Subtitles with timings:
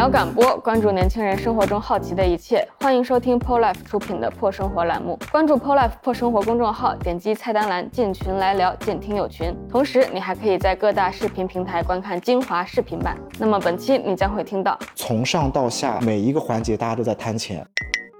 [0.00, 2.66] 聊感播，关注年轻人生活中好奇的一切。
[2.80, 5.18] 欢迎收听 ProLife 出品的破生活栏目。
[5.30, 9.54] 关注 ProLife 破生活公众号，点击菜单栏进群来聊，进听友群。
[9.70, 13.14] 同时，你还可以在各大视频平台观看精华视频版。
[13.38, 17.62] 那么本期你将会听到，从上到下每一个环节，大家都在贪钱。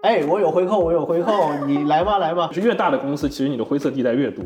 [0.03, 1.33] 哎，我有回扣，我有回扣，
[1.67, 2.51] 你来吧，来吧。
[2.53, 4.45] 是越大的公司，其实你的灰色地带越多。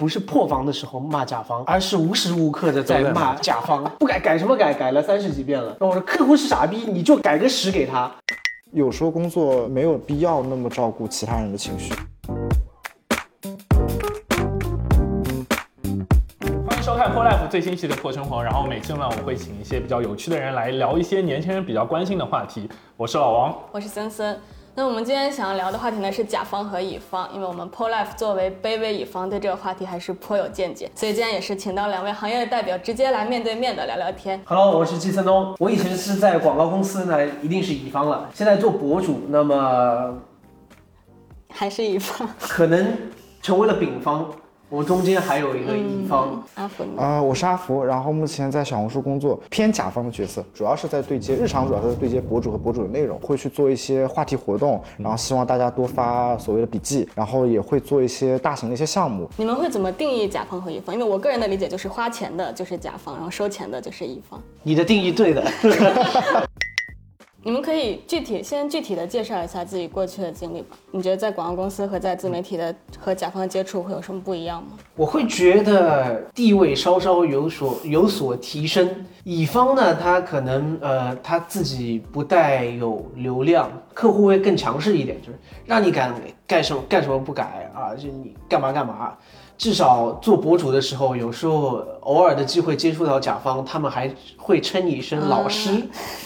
[0.00, 3.84] 不是破防的时候骂甲方，而是无时无刻的在骂甲方。
[3.98, 4.72] 不改改什么改？
[4.72, 5.76] 改了三十几遍了。
[5.78, 8.10] 我说客户是傻逼，你就改个十给他。
[8.72, 11.92] 有时候工作没有必要那么照顾其他人的情绪。
[16.66, 18.42] 欢迎收看 Pro Life 最新期的破生活。
[18.42, 22.66] 然后每次呢，我会请一些比较有趣的人来聊一些年轻人比较关心的话题。
[22.96, 24.40] 我是老王，我是森森。
[24.80, 34.40] 那我们今天想要聊的话题呢是甲方和乙方，因为我们 Pro Life 作为卑微乙方，对这个话题还是颇有见解，所以今天也是请到两位行业的代表，直接来面对面的聊聊天。
[34.46, 38.30] Hello，我是季森东，我以前是在广告公司，呢一定是乙方了。
[38.32, 40.18] 现在做博主，那么
[41.52, 42.96] 还是乙方，可能
[43.42, 44.32] 成为了丙方。
[44.70, 59.28] 我中间还有一个乙方阿福啊，我是阿福，然后目前在小红书工作，偏甲方的角色，主要是在对接，日常主要是在对接博主和博主的内容，会去做一些话题活动，然后希望大家多发所谓的笔记，然后也会做一些大型的一些项目。
[59.36, 60.94] 你们会怎么定义甲方和乙方？
[60.94, 64.40] 因为我个人的理解就是花钱的就是甲方，然后收钱的就是乙方。
[64.62, 65.44] 你的定义对的。
[67.42, 70.76] 你们可以具体先具体的介绍一下自己过去的经历吧。
[70.90, 74.72] 你觉得在广告公司和在自媒体的和甲方接触会有什么不一样吗？
[74.94, 79.06] 我会觉得地位稍稍有所有所提升。
[79.24, 86.14] 乙方呢，他可能呃他自己不带有流量，客户会更强势一点，就是让你干
[86.46, 89.16] 干什么干什么不改啊，就你干嘛干嘛。
[89.60, 95.82] 至少做博主的时候，有时候偶尔的机会接触到甲方，他们还会称你一声老师，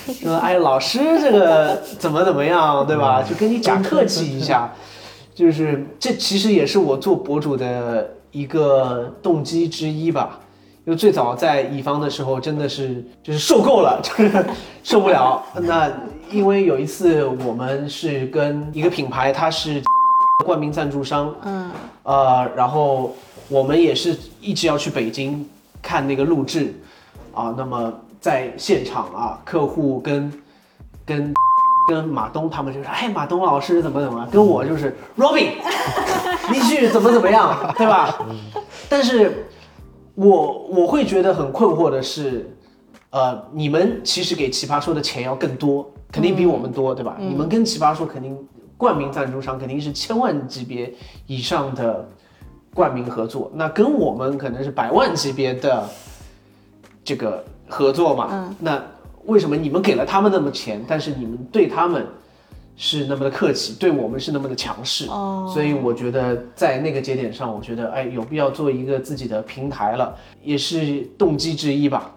[0.06, 3.24] 说哎老师这个怎么怎么样，对吧？
[3.28, 4.72] 就跟你假客气一下，
[5.34, 10.38] 就是这其实也是我做博主的一个动机之一吧。
[10.84, 14.46] 因为最早在乙方的时候，真的是就是受够了， 就是
[14.84, 15.42] 受不了。
[15.62, 15.90] 那
[16.30, 19.82] 因为有一次我们是跟一个品牌，它是。
[20.44, 21.70] 冠名赞助商，嗯，
[22.02, 23.14] 呃，然后
[23.48, 25.48] 我们也是一直要去北京
[25.82, 26.74] 看那个录制，
[27.34, 30.32] 啊，那么在现场啊，客户跟
[31.04, 31.34] 跟
[31.88, 35.50] 跟马东他们就是，哎，马东老师怎么怎么，跟我就是 Robin，
[36.50, 38.18] 你去怎么怎么样，对吧？
[38.88, 39.46] 但是，
[40.14, 42.56] 我我会觉得很困惑的是，
[43.10, 47.16] 呃，你们其实给奇葩说的钱要更多，肯定比我们多，对吧？
[47.18, 48.36] 你们跟奇葩说肯定。
[48.76, 50.92] 冠名赞助商肯定是千万级别
[51.28, 52.06] 以上的
[52.74, 55.88] 冠名合作，那跟我们可能是百万级别的
[57.04, 58.28] 这个合作嘛？
[58.30, 58.82] 嗯，那
[59.26, 62.04] 为什么你们给了他们那么钱，但是你们对他们
[62.76, 65.06] 是那么的客气，对我们是那么的强势？
[65.08, 72.10] 哦，所以我觉得在那个节点上，我觉得哎，有必要做一个自己的平台了，也是动机之一吧。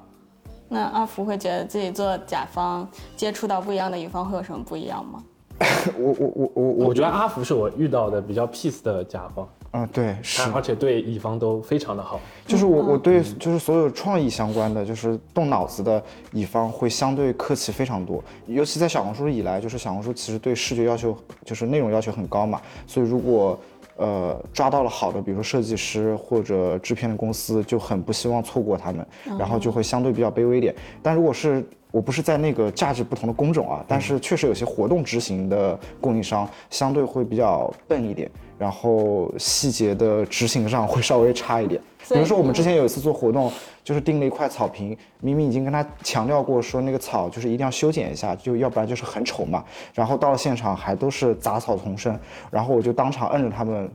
[0.70, 2.86] 那阿福会觉得自己做甲方
[3.16, 5.24] 接触到不一样的乙方会有什么不一样吗？
[5.98, 12.20] 我我我我我觉得阿福是我遇到的比较 peace 的甲方，嗯对是，而且对乙方都非常的好。
[12.46, 16.02] 就是我我对就是所有创意相关的，就是动脑子的
[16.32, 18.24] 乙方会相对客气非常多。
[18.48, 23.60] 尤其在小红书以来，就是小红书其实对视觉要求就是内容要求很高嘛，所以如果
[23.98, 29.06] 呃抓到了好的，比如说设计师或者制片的公司，就很不希望错过他们，
[29.38, 30.74] 然后就会相对比较卑微一点。
[31.04, 41.82] 但如果是我不是在那个价值不同的工种啊，但是确实有些活动执行的供应商相对会比较笨一点，然后细节的执行上会稍微差一点。
[42.10, 43.52] 比如说我们之前有一次做活动，
[43.84, 49.62] 就是订了一块草坪，明明已经跟他强调过说那个草就是一定要修剪一下，就要不然就是很丑嘛。
[49.94, 52.18] 然后到了现场还都是杂草丛生，
[52.50, 53.92] 然后我就当场摁着他们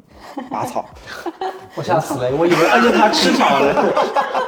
[0.51, 0.85] 拔草，
[1.75, 3.93] 我吓死了，我以为摁着他吃草了。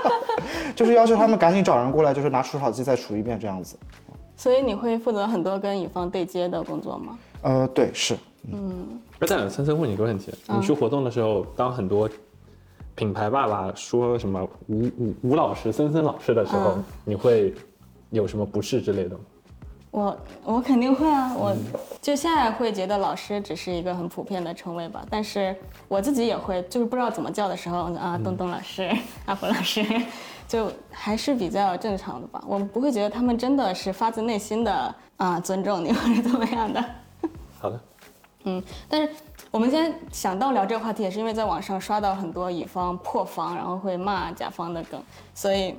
[0.76, 3.78] 就是要求他们赶紧找人过来，就是拿除草剂再除一遍这样子。
[4.36, 7.18] 所以你会负责很多跟乙方对接的工作吗？
[7.40, 8.14] 呃，对，是。
[8.52, 9.00] 嗯。
[9.18, 12.08] 那再森森问你一个问题：你去活动的时候，当很多
[12.94, 17.54] 品牌爸爸说什么吴吴吴老师、森森老师的时候，你会
[18.10, 19.24] 有什么不适之类的吗？
[19.90, 21.32] 我我肯定会啊！
[21.36, 21.56] 我
[22.02, 25.54] 就现在会觉得老师只是一个很普遍的称谓吧，但是
[25.86, 28.90] 我自己也会，就是不知道怎么叫的时候啊，东东老师、
[29.26, 29.84] 阿福老师。
[30.46, 36.84] 就还是比较正常的吧，我们不会觉得他们真的是发自内心的啊尊重你或者怎么样的。
[37.58, 37.80] 好的，
[38.44, 39.08] 嗯，但是
[39.50, 45.02] 我们今天想到聊这个话题，也是因为在网上刷到很多乙方破防，然后会骂甲方的梗，
[45.34, 45.74] 所以，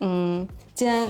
[0.00, 1.08] 嗯，今天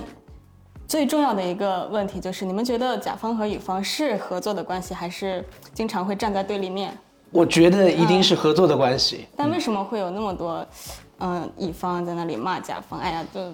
[0.86, 6.96] 最重要的一个问题就是，你们觉得甲方和乙方是合作的关系，还是经常会站在对立面？
[7.32, 9.26] 我觉得一定是合作的关系。
[9.36, 10.64] 但为什么会有那么多，
[11.18, 13.00] 嗯、乙方在那里骂甲方？
[13.00, 13.52] 哎呀，就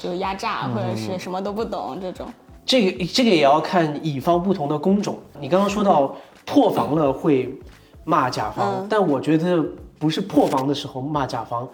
[0.00, 2.28] 就压榨或者是什么都不懂这种。
[2.64, 5.18] 这个这个也要看乙方不同的工种。
[5.40, 6.14] 你刚刚说到
[6.48, 7.54] 破防了会
[8.04, 9.62] 骂甲方，嗯但我觉得
[9.98, 11.68] 不是破防的时候骂甲方，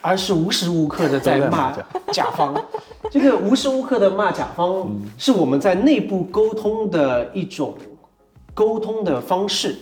[0.00, 1.72] 而是无时无刻的在骂
[2.12, 2.54] 甲方。
[3.10, 4.86] 这个无时无刻的骂甲方，
[5.16, 7.74] 是我们在内部沟通的一种
[8.52, 9.76] 沟通的方式。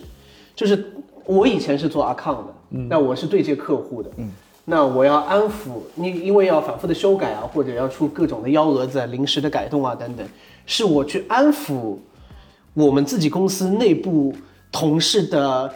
[0.55, 0.93] 就是
[1.25, 2.55] 我以前是做 account 的，
[2.89, 4.11] 那我是对接客户的，
[4.65, 10.27] 那我要安抚你，因为要反复的修改啊，或者要出各种的幺蛾子、啊、临时的改动啊等等，
[10.65, 11.97] 是我去安抚
[12.85, 14.35] 我们自己公司内部
[14.71, 15.75] 同事的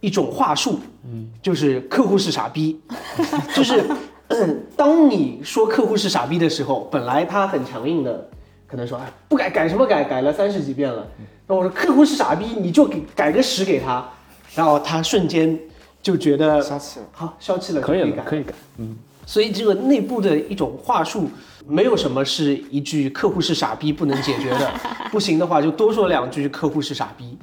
[0.00, 2.80] 一种话术，嗯，就是客户是傻逼，
[3.54, 3.84] 就是、
[4.28, 8.28] 嗯当你说客户是傻逼的时候，本来他很强硬的，
[8.66, 11.06] 可能说哎不改改什么改，改了三十几遍了，
[11.46, 14.04] 那我说客户是傻逼，你就给改个十给他，
[14.56, 15.56] 然后他瞬间
[16.02, 17.06] 就觉得消气了。
[17.12, 18.22] 好消气了，可以了，改。
[18.24, 18.52] 可以改。
[18.78, 18.96] 嗯，
[19.30, 21.30] 所以这个内部的一种话术，
[21.64, 24.68] 没有什么是一句“客户是傻逼”不能解决的，
[25.12, 27.38] 不行的话就多说两句“客户是傻逼”。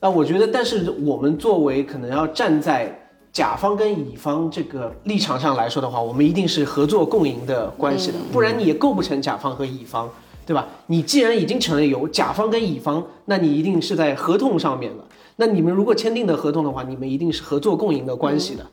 [0.00, 10.06] 那我觉得，但是我们作为可能要站在甲方跟乙方这个立场上来说的话，我们一定是合作共赢的关系的，不然你也构不成甲方和乙方，
[10.44, 10.68] 对吧？
[10.88, 15.04] 你既然已经成了有甲方跟乙方，那你一定是在合同上面了。
[15.36, 18.66] 那你们如果签订的合同的话，你们一定是合作共赢的关系的。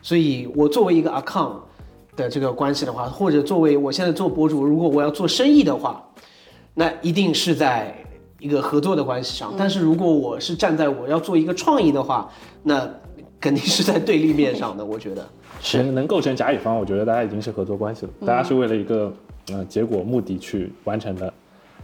[0.00, 1.54] 所以我作为一个 account
[2.16, 6.02] 的这个关系的话，或者作为我现在做博主，如果我要做生意的话，
[6.74, 7.94] 那一定是在
[8.38, 9.54] 一个合作的关系上。
[9.56, 12.30] 但是如果我是站在我要做一个创意的话，
[12.62, 12.88] 那
[13.40, 14.84] 肯定是在对立面上的。
[14.84, 15.26] 我觉得
[15.60, 19.12] 是能构成甲乙方，我觉得大家已经是合作关系了，大家是为了一个
[19.52, 21.32] 呃结果目的去完成的。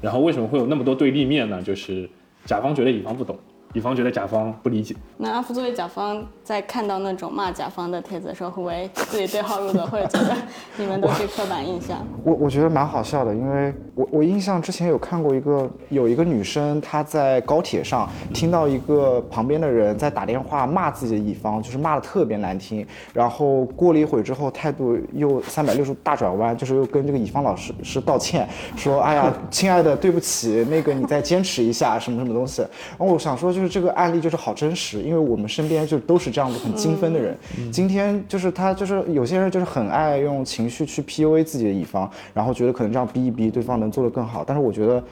[0.00, 1.62] 然后为什么会有那么多对立面呢？
[1.62, 2.08] 就是
[2.44, 3.38] 甲方觉得乙方不懂，
[3.72, 4.94] 乙方觉得甲方不理解。
[5.16, 10.36] 那阿福作为甲方，在看到那种骂甲方的帖子的时候，会不会自己对号入座，或者觉得
[10.76, 12.06] 你们都是刻板印象？
[12.22, 28.46] 我我觉得蛮好笑的，因为我我印象之前有看过一个有一个女生她在高铁上听到一个旁边的人在打电话骂自己的乙方，就是骂的特别难听，然后过了一会儿之后态度又三百六十度大转弯，就是又跟这个乙方老师是道歉，
[28.76, 32.60] 说哎呀亲爱的对不起，那个你再坚持一下什么什么东西。
[32.98, 37.36] 然后我想说就是这个案例就是好真实，因为我们身边就都是这样子很精分的人，
[37.72, 45.04] 今天就是他就是有些人就是很爱用情绪去 PUA 自己的乙方，然后觉得可能这样逼一逼对方能做得更好，但是我觉得，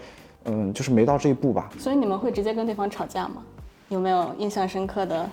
[0.44, 3.43] 嗯，就是没到这一步吧，所以你们会直接跟对方吵架吗？
[3.88, 5.29] 有没有印象深刻的？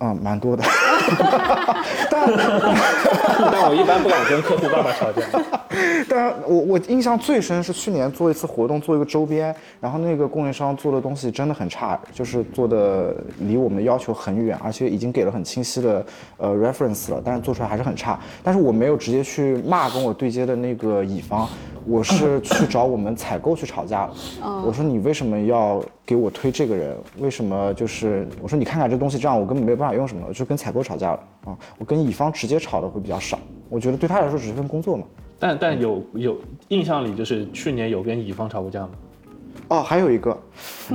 [0.00, 0.64] 嗯，蛮多的。
[3.52, 5.22] 但我一般不敢跟客户爸爸吵架。
[6.08, 16.04] 但我我印象最深是去年做一次活动，做一个周边，然后那个供应商做的东西真的很差，就是做的离我们的要求很远，而且已经给了很清晰的
[16.38, 18.18] 呃 reference 了，但是做出来还是很差。
[18.42, 21.48] 但是我没有直接去骂跟我对接的那个乙方，
[21.86, 24.12] 我是去找我们采购去吵架了。
[24.66, 26.96] 我说你为什么要给我推这个人？
[27.18, 31.58] 为什么就是我说你看看这东西这样，我根本没有办法用什么，我就跟采购吵架了啊。
[31.78, 33.38] 我跟乙方直接吵的会比较少，
[33.68, 35.04] 我觉得对他来说只是份工作嘛。
[35.38, 36.36] 但但有有
[36.68, 38.90] 印象里就是去年有跟乙方吵过架吗？
[39.68, 40.36] 哦，还有一个，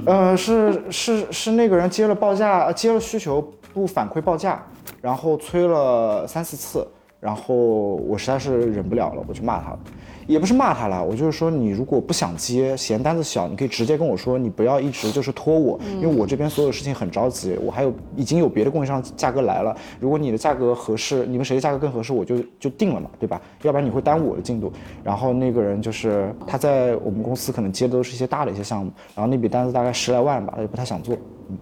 [0.06, 3.42] 呃，是是是那个人接了报价，呃接了需求
[3.74, 4.62] 不反馈报价，
[5.02, 6.86] 然后催了三四次，
[7.20, 9.80] 然后我实在是忍不了了，我就骂他了，
[10.28, 23.40] 也不是骂他了，我就是说你如果不想接，嫌单子小，你可以直接跟我说，你不要一直就是拖我，因为我这边所有事情很着急，我还有已经有别的供应商价格来了，如果你的价格合适，你们谁的价格更合适，我就就定了嘛，对吧？
[23.62, 24.72] 要不然你会耽误我的进度。
[25.04, 31.16] 然后那个人就是他在我们公司可能接的都是一些大的一些项目，然后那笔单子大概十来万吧，他就不太想做。
[31.50, 31.58] 嗯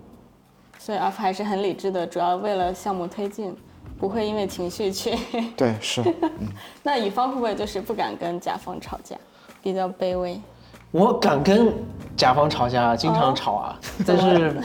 [0.79, 3.55] 所以阿福还是很理智的，主要为了项目推进，
[3.97, 5.17] 不会因为情绪去。
[5.55, 6.03] 对，是。
[6.83, 9.15] 那乙方会不会就是不敢跟甲方吵架，
[9.62, 10.39] 比较卑微？
[10.91, 11.73] 我敢跟
[12.15, 14.55] 甲方吵架，经常吵啊， 但是，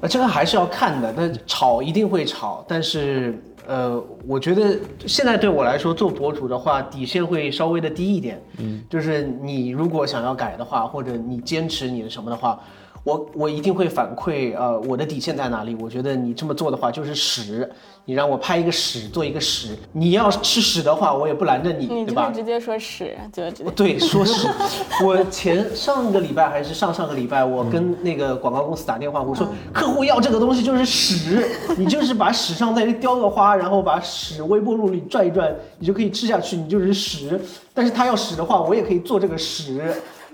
[0.00, 1.12] 呃，这个还是要看的。
[1.16, 8.40] 但吵一定会吵，但是，呃，我觉得现在对我来说，做博主的话，底线会稍微的低一点。
[8.58, 12.60] 嗯，就是你如果想要改的话，或者你坚持你的什么的话，
[13.04, 15.76] 我我一定会反馈，呃，我的底线在哪里？
[15.80, 17.68] 我觉得你这么做的话就是屎，
[18.04, 22.30] 你让我拍一个屎，做一个屎，你要吃屎的话，我也不拦着你，你对吧？
[22.32, 23.70] 直接说屎，就直接。
[23.72, 24.46] 对，说屎，
[25.04, 31.44] 我前上个礼拜还是上上个礼拜，我跟那个广告公司打电话，我说客户要这个东西就是屎，
[31.76, 37.40] 你就是把屎上再雕个花，然后把屎微波炉里转一转，你就可以吃下去，你就是屎。
[37.74, 39.82] 但是他要屎的话，我也可以做这个屎，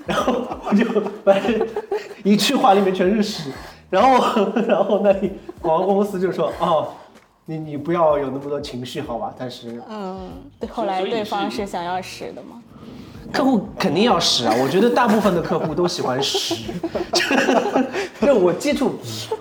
[0.08, 0.34] 然后
[0.68, 0.84] 我就
[1.24, 1.68] 反正
[2.24, 3.52] 一句话里面全是屎，
[3.88, 5.30] 然后 然后那里
[5.62, 6.88] 广告公司就说哦。
[7.50, 9.32] 你你不要有那么多情绪，好吧？
[9.38, 12.62] 但是嗯，对，后来对方是想要屎的吗？
[13.32, 14.54] 客户肯定要屎啊！
[14.62, 16.70] 我觉得大部分的客户都喜欢屎。
[18.20, 18.98] 就我接触，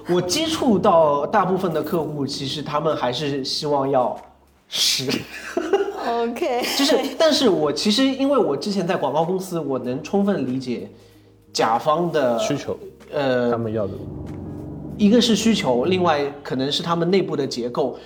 [0.07, 4.17] 我接触到大部分的客户，其实他们还是希望要
[4.69, 5.11] 屎。
[6.07, 10.89] OK，就是，但是我其实因为我之前在广告公司，我能充分理解
[11.51, 12.77] 甲方的需求，
[13.13, 13.93] 呃他们要的。
[14.97, 17.97] 一个是需求，另外可能是他们内部的结构。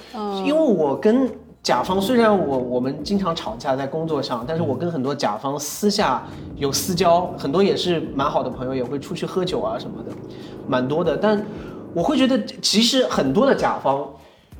[0.45, 1.29] 因为我跟
[1.63, 6.27] 甲方虽然我我们经常吵架在工作上，但是我跟很多甲方私下
[6.57, 10.11] 有私交，很多也是蛮好的朋友，也会出去喝酒啊什么的，
[10.67, 11.15] 蛮多的。
[11.15, 11.41] 但
[11.93, 14.05] 我会觉得，其实很多的甲方，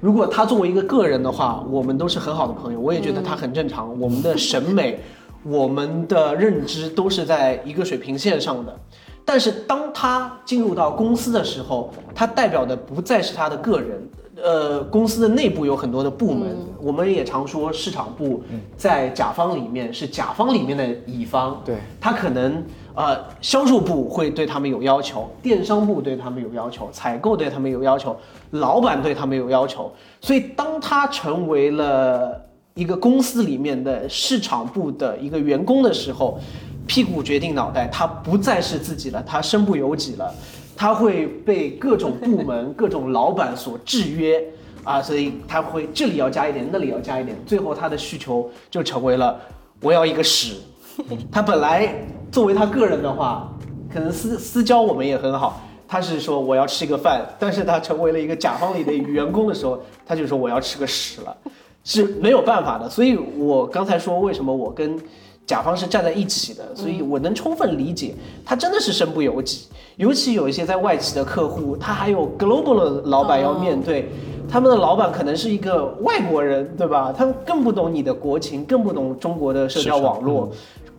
[0.01, 3.97] 如果他作为一个个人的话，我们都是很好的朋友，我也觉得他很正常。
[3.99, 4.99] 我们的审美，
[5.43, 8.75] 我们的认知都是在一个水平线上的。
[9.23, 14.09] 但是当他进入到公司的时候，他代表的不再是他的个人，
[14.41, 18.43] 呃，公司的内部有很多的部门，我们也常说市场部
[18.75, 22.63] 在甲方里面是甲方里面的乙方，对他可能
[22.95, 28.15] 呃销售部会对他们有要求，电商部对他们有要求，采购对他们有要求，
[28.51, 32.39] 老板对他们有要求，所以当他成为了
[32.73, 36.39] 一个公司里面的市场部的一个员工的时候，
[36.87, 40.33] 屁股决定脑袋，他不再是自己了，他身不由己了，
[40.75, 44.43] 他会被各种部门、 各种老板所制约
[44.83, 49.39] 啊，所以他会这里要加一点，那里要加一点，最后他的需求就成为了
[49.81, 50.55] 我要一个屎。
[51.31, 51.93] 他本来
[52.31, 53.51] 作为他个人的话，
[53.93, 61.35] 可能私私交我们也很好，他是说我要吃个饭，但是他成为了一个甲方里的员工的时候，他就说我要吃个屎了，
[61.83, 62.89] 是没有办法的。
[62.89, 64.97] 所以我刚才说为什么我跟
[65.45, 69.67] 甲方是站在一起的，所以我能充分理解他真的是身不由己。
[69.97, 74.09] 尤其有一些在外企的客户，他还有 global 的老板要面对，
[74.49, 77.13] 他们的老板可能是一个外国人，对吧？
[77.15, 80.49] 他们更不懂你的国情，更不懂中国的社交网络，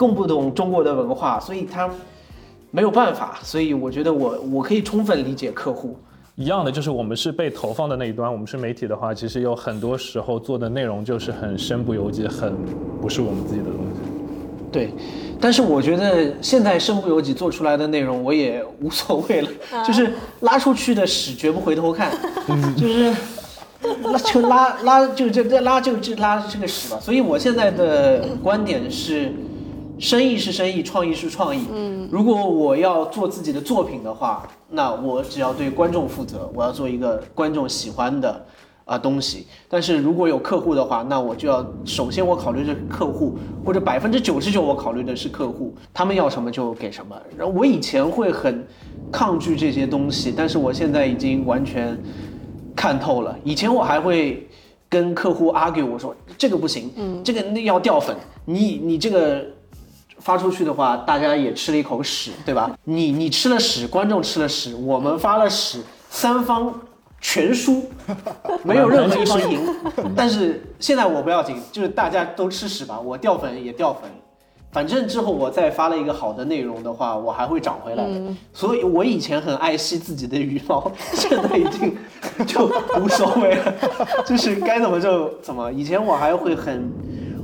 [0.02, 1.88] 更不懂中国的文化，所以他
[2.73, 3.38] 没有办法。
[3.44, 5.97] 所以我觉得我我可以充分理解客户。
[6.35, 12.52] 一样的，就是我们是被投放的那一端，我们是媒体的话，其实有很多时候做的内容就是很身不由己，很
[13.00, 14.00] 不是我们自己的东西。
[14.73, 14.92] 对，
[15.38, 19.49] 但是我觉得现在身不由己做出来的内容，我也无所谓了，
[19.87, 22.11] 就是拉出去的屎绝不回头看，
[22.76, 23.14] 就是
[24.02, 26.99] 拉就拉拉就这这拉就这拉这个屎吧。
[26.99, 29.30] 所以我现在的观点是，
[30.02, 31.64] 生意是生意，创意是创意。
[31.73, 38.44] 嗯，如果我要做自己的作品的话，那我只要对观众负责，我要做一个观众喜欢的。
[38.85, 47.16] 啊东西，但是如果有客户的话，那我就要首先我考虑的是客户，或者百分之九十九我考虑的是客户，他们要什么就给什么。
[47.38, 48.66] 然后我以前会很
[49.11, 51.97] 抗拒这些东西，但是我现在已经完全
[52.75, 53.38] 看透了。
[53.44, 54.49] 以前我还会
[54.88, 59.47] 跟客户 argue，我说这个不行，嗯，这个那要掉粉，你你这个。
[60.23, 62.71] 发出去的话，大家也吃了一口屎，对吧？
[62.85, 66.73] 你你吃了屎，观众吃了屎，我们发了屎，三方
[67.21, 67.91] 全输，
[68.62, 69.61] 没有任何一方赢。
[70.17, 74.02] 但是现在我不要紧，就是大家都吃屎吧，我掉粉也掉粉，
[74.71, 78.21] 反正之后我再发了一个好的内容的话，我还会涨回来的。
[78.52, 81.97] 所以我以前很爱惜自己的羽毛，现在已经
[82.47, 83.75] 就无所谓了，
[84.25, 85.73] 就是该怎么就怎么。
[85.73, 86.91] 以前我还会很，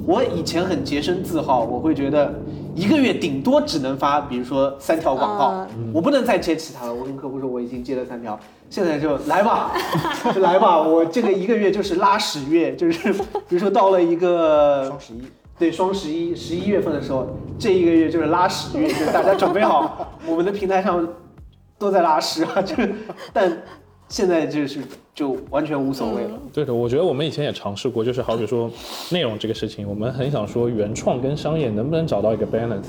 [0.07, 2.33] 我以前很洁身自好，我会觉得。
[2.79, 6.95] 一个月顶多只能发，比如说三条广告，我不能再接其他了。
[6.95, 8.39] 我跟客户说我已经接了三条，
[8.71, 9.73] 现在就来吧，
[10.41, 10.81] 来吧。
[10.81, 13.13] 我这个一个月就是拉屎月，就是
[13.49, 15.23] 比如说到了一个双十一，
[15.59, 17.27] 对双十一十一月份的时候，
[17.59, 21.05] 这一个月就是拉屎月，就是大家准备好，我们的平台上
[21.79, 22.95] 都在拉屎啊，就是
[23.33, 23.51] 但
[24.09, 24.81] 现在就是
[25.15, 26.31] 就完全无所谓了。
[26.53, 28.71] 对的，我觉得我们以前也尝试过，就是好比说
[29.11, 32.89] 内容这个事情，我们很想说原创跟商业能不能找到一个 balance，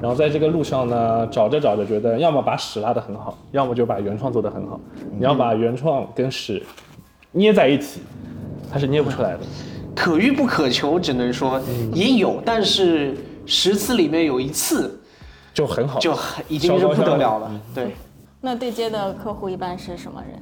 [0.00, 4.80] 然后在这个路上呢，找着找着觉得，要么把屎拉得很好，要么就把原创做得很好。
[5.18, 6.62] 你要把原创跟屎
[7.32, 8.00] 捏在一起，
[8.72, 9.40] 它是捏不出来的。
[9.94, 11.60] 可遇不可求，只能说
[11.92, 14.98] 也有，但是十次里面有一次
[15.52, 17.60] 就很好，就很已经是不得了了。
[17.74, 17.88] 对。
[18.44, 20.38] 那对接的客户一般是什么人？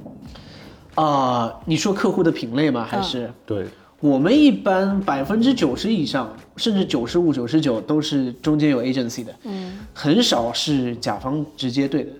[0.95, 2.85] 啊、你说客户的品类吗？
[2.87, 3.31] 还是？
[3.45, 3.65] 对，
[4.01, 12.11] 我们一般百分之九十以上，甚至九十五、九十九都是中间有 agency 的，嗯，很少是甲方直接对的，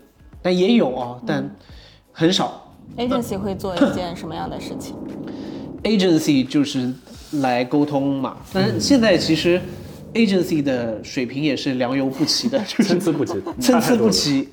[0.41, 1.53] 但也有啊，但
[2.13, 2.73] 很少。
[2.97, 4.95] agency 会做一 件什么样的事情
[5.83, 6.93] ？agency 就是
[7.41, 9.61] 来沟通嘛，但是现在其实
[10.13, 14.49] agency 的水平也是良莠不齐的，就是参差不齐，参差不齐，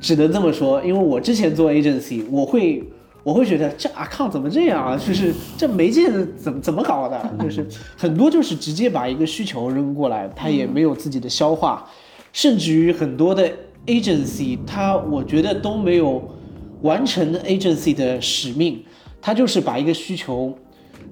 [0.00, 0.82] 只能这么说。
[0.84, 2.82] 因为我之前做 agency，我会
[3.22, 4.96] 我会觉得这 account 怎么这样啊？
[4.96, 7.30] 就是这媒介怎么怎么搞的？
[7.40, 11.86] 就是很多就是直接把一个需求扔过来，他也没有自己的消化，
[12.32, 13.50] 甚至于很多的
[13.86, 16.22] agency，他我觉得都没有
[16.82, 18.82] 完成 agency 的使命，
[19.20, 20.54] 他就是把一个需求，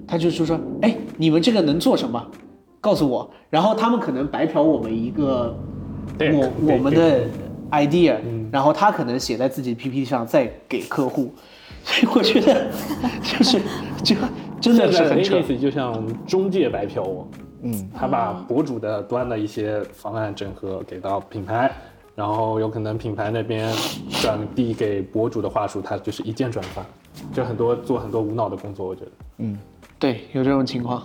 [0.07, 2.25] 他就是说，哎，你们这个能做什么？
[2.79, 5.57] 告诉我，然后他们可能白嫖我们一个
[6.17, 7.21] 对我我们的
[7.71, 8.17] idea，
[8.51, 11.33] 然后他可能写在自己 PPT 上再给客户，
[11.83, 12.67] 所以我觉得
[13.23, 13.61] 就是
[14.03, 14.15] 就
[14.59, 15.39] 真的是很扯。
[15.39, 17.27] agency 就像中介白嫖我，
[17.63, 21.71] 嗯，他把博主的端的一些方案整合给到品牌，
[22.15, 23.73] 然后有可能品牌那边
[24.21, 26.85] 转递给博主的话术，他就是一键转发，
[27.33, 29.11] 就很多做很多无脑的工作，我觉得。
[29.39, 29.57] 嗯
[29.99, 31.01] 对，有这种情况。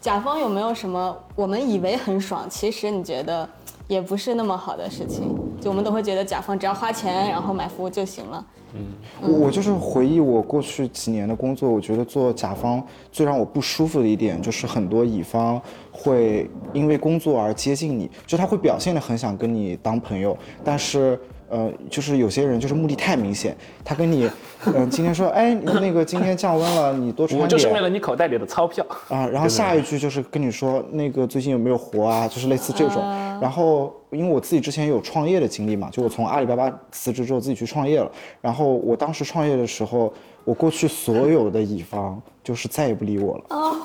[0.00, 3.48] 甲方有没有什么我们以为很爽，其实你觉得
[3.88, 5.34] 也不是那么好的事情？
[5.60, 8.44] 就我们都会觉得甲方只要花钱，然后买服务就行了。
[8.74, 8.86] 嗯
[9.20, 15.60] 我就是回忆我过去几年的工作，我觉得做甲方最让我不舒服的一点，就是很多乙方
[15.90, 21.18] 会因为工作而接近你，就他会表现的很想跟你当朋友，但是。
[21.52, 23.54] 呃，就是有些人就是目的太明显，
[23.84, 24.26] 他跟你，
[24.64, 27.44] 嗯、今天说，哎，那个今天降温了，你多穿点。
[27.44, 28.82] 我就是为了你口袋里的钞票。
[29.08, 33.02] 啊，然后下一句就是跟你说那个最近有没有活啊，就是类似这种。
[33.38, 38.10] 然后因为我自己之前有创业的经历嘛，就我从阿里巴巴辞职之后自己去创业了。
[38.40, 40.10] 然后我当时创业的时候，
[40.44, 43.76] 我过去所有的乙方就是再也不理我了，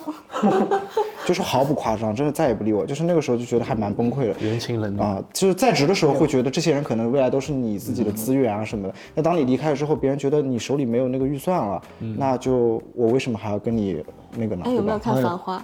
[1.25, 2.85] 就是毫不夸张，真的再也不理我。
[2.85, 4.33] 就是那个时候就觉得还蛮崩溃的。
[4.39, 8.93] 人情冷暖，啊，就是在职的时候会觉得这些人可能未来都是你自己的资源啊什么的。
[9.13, 14.03] 那当你离开了之后，别人觉得你手里没有那个预算了，那就我为什么还要跟你
[14.35, 14.63] 那个呢？
[14.65, 14.81] 哎，有？
[14.81, 15.57] 没有看《繁花》？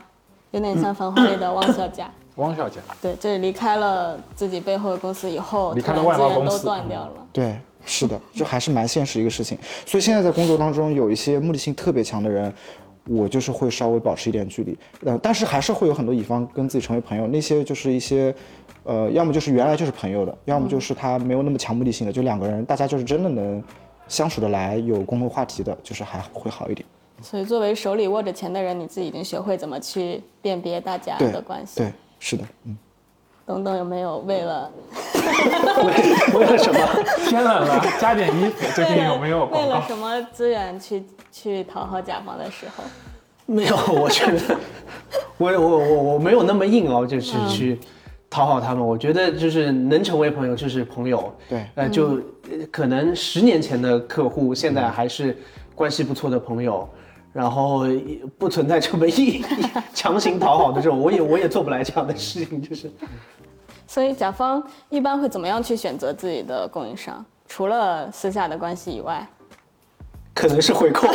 [0.52, 2.06] 有点像《繁花》里的汪小姐。
[2.38, 7.12] 汪小姐，对，就是离开了自己背后的公司以后，离开了外贸公司断掉了。
[7.32, 9.58] 对，是的，就还是蛮现实一个事情。
[9.86, 12.52] 所以现在在工作当中，有一些目的性特别强的人，
[13.08, 14.78] 我就是会稍微保持一点距离。
[15.04, 18.34] 呃，但是还是会有很多乙方跟自己成为朋友，那些就是一些，
[18.84, 23.62] 呃，要么就是原来就是朋友的，要么就是他没有那么强目的性的，就两个人大家就是真的能
[24.08, 26.86] 相处得来，有共同话题的，就是还会好一点。
[27.22, 31.80] 所以，作为手里握着钱的人，你自己已经学会怎么去辨别大家的关系。
[31.80, 32.78] 对，是的，嗯。
[33.46, 34.72] 等等，有没有为了
[36.34, 36.80] 为了什么？
[37.28, 38.66] 天冷了，加点衣服。
[38.74, 39.66] 最近有没有为？
[39.68, 42.84] 了什么资源去去讨好甲方的时候？
[43.46, 44.58] 没有，我觉得
[45.38, 47.78] 我我我我没有那么硬哦，就是去
[48.30, 48.86] 讨好他们。
[48.86, 51.36] 我觉得就是能成为朋友就是朋友。
[51.50, 52.12] 对呃，就
[52.50, 55.38] 呃可能十年前的客户，现在还是
[55.76, 56.88] 关系不错的朋友。
[57.34, 59.44] 然后也不存在这么一
[59.94, 62.90] 强行讨好的这种，我也我也做不来这样的事情，就是
[63.88, 67.26] 所以甲方一般会怎么样去选择自己的供应商？
[67.48, 69.28] 除了私下的关系以外，
[70.34, 71.08] 可能是回扣。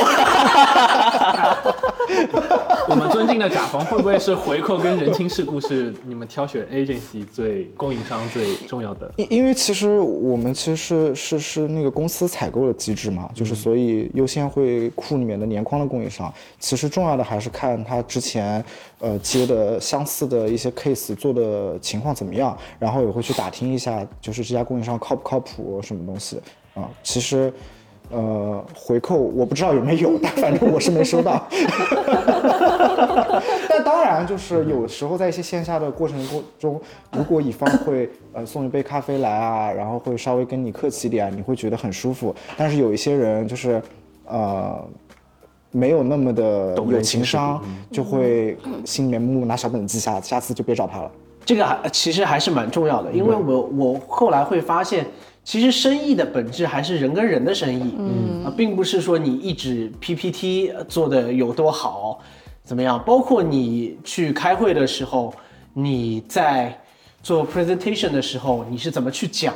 [2.88, 9.12] 我们尊敬的甲方会不会是回扣跟人情世故是你们挑选 agency 最供应商最重要的？
[9.16, 16.32] 因因为其实我们其实是是是那个公司采购的机制嘛，就是所以优先会库里面的年框的供应商。
[16.58, 18.64] 其实重要的还是看他之前
[19.00, 26.40] 呃接的相似的一些 case 做的情况怎么样，然后也会去打听一下，就是这家供应商靠不靠谱什么东西
[26.74, 26.88] 啊。
[27.02, 27.52] 其实。
[28.10, 31.46] 呃，回扣我不知道有没有，但反正我是没收到。
[33.68, 36.80] 但当然，就是有时候在一些线下的过程过中，
[37.12, 42.34] 如果乙方会呃送一杯咖啡来啊，然后会稍微跟你客气一点，你会觉得很舒服。
[42.56, 43.82] 但是有一些人就是
[44.26, 44.82] 呃
[45.70, 51.10] 没有那么的有情商，就会心里面默默拿小本子记下，下次就别找他了。
[51.44, 55.06] 这个还其实还是蛮重要的，因为我我后来会发现，
[55.44, 62.20] 其实生意的本质还是人跟人的生意，嗯啊，并不是说你一纸 PPT 做的有多好，
[62.62, 65.32] 怎么样，包括你去开会的时候，
[65.72, 66.78] 你在
[67.22, 69.54] 做 presentation 的时候，你是怎么去讲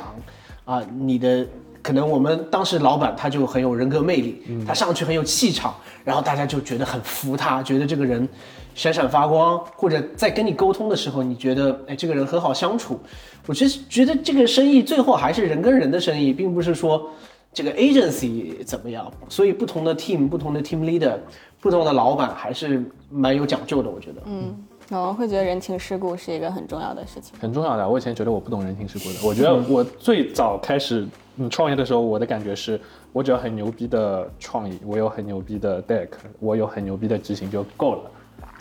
[0.65, 0.81] 啊？
[0.99, 1.45] 你的
[1.81, 8.27] 可能我们当时老板他就很有人格魅力，他上去很有气场，然后大家就觉得很服他，觉得这个人
[8.75, 12.99] 闪闪发光，或者在跟你沟通的时候，你觉得哎这个人很好相处。
[13.45, 17.09] 我其实觉得这个生意最后还是人跟人的生意，并不是说
[17.53, 19.11] 这个 agency 怎么样。
[19.27, 21.17] 所以不同的 team、不同的 team leader、
[21.59, 24.21] 不同的老板还是蛮有讲究的，我觉得。
[24.25, 24.55] 嗯，
[24.89, 27.37] 老王会觉得人情世故是一个很重要的事情。
[27.39, 27.87] 很重要的。
[27.87, 31.05] 我以前觉得我不懂人情世故的，我觉得我最早开始
[31.35, 32.79] 嗯创业的时候，我的感觉是
[33.11, 36.07] 我只要很牛逼的创意，我有很牛逼的 deck，
[36.39, 38.11] 我有很牛逼的执行就够了。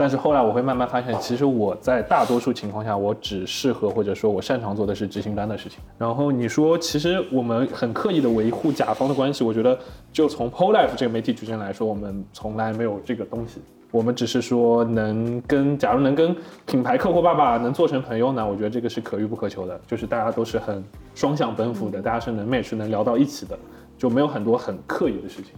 [0.03, 5.79] 但是后来我会慢慢发现，其实我在大多数情况下，我只适合或者说我擅长做的是执行端的事情。
[5.97, 9.79] 然后你说，其实我们很刻意的维护甲方的关系，我觉得
[10.13, 13.61] 就从 Polife 这个媒体矩阵来说，我们从来没有这个东西。
[13.93, 16.35] 我们只是说能跟，假如能跟
[16.67, 20.83] 品牌客户爸爸能做成朋友呢，我觉得这个是可遇不可求的，就是大家都是很
[21.15, 23.57] 双向奔赴的，大家是能 match 能聊到一起的，
[23.97, 25.53] 就没有很多很刻意的事情。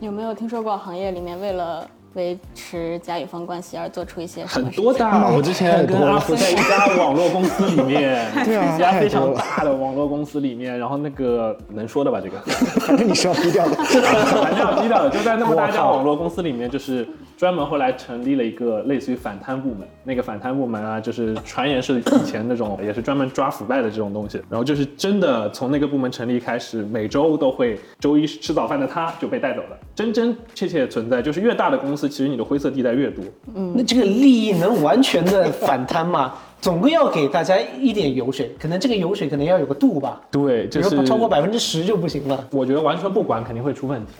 [0.00, 12.38] 有没有听说过行业里面为了维持甲乙方关系而做出一些什么很多大，我之前跟阿福在一家网络公司里面， 对啊一家非常大的网络公司里面，然后那个能说的吧，这个？
[12.80, 13.74] 反 正你是要低调的。
[13.84, 19.86] 反正要低调的，就在那么大一家网络公司里面，就是专门后来成立了一个类似于反贪部门。
[20.02, 24.40] 那个反贪部门啊，就是传言是以前那种，也是专门抓腐败的这种东西。
[24.50, 31.22] 然后就是真的从那个部门成立开始，每周都会周一吃早饭的他就被带走了，真真切切存在。
[31.22, 33.24] 就是越大的公司，其实你的灰色地带越多。
[33.54, 36.34] 嗯那这个利益能完全的反贪吗？
[36.60, 42.48] 总归要给大家一点油水，可能这个油水可能要有个度吧，对，就是如说超过百分之十就不行了。
[42.52, 44.12] 我觉得完全不管肯定会出问题，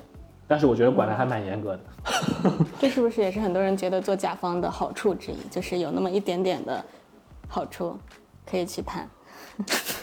[0.47, 1.81] 但是我觉得管的还蛮严格的。
[2.79, 5.37] 这是不是也是很多人觉得做甲方的好处之一？
[5.51, 6.85] 就是有那么一点点的
[7.49, 7.97] 好处
[8.51, 9.09] 可以去谈。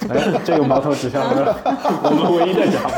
[0.09, 1.53] 哎，这个矛头指向了
[2.03, 2.91] 我们唯一的甲方。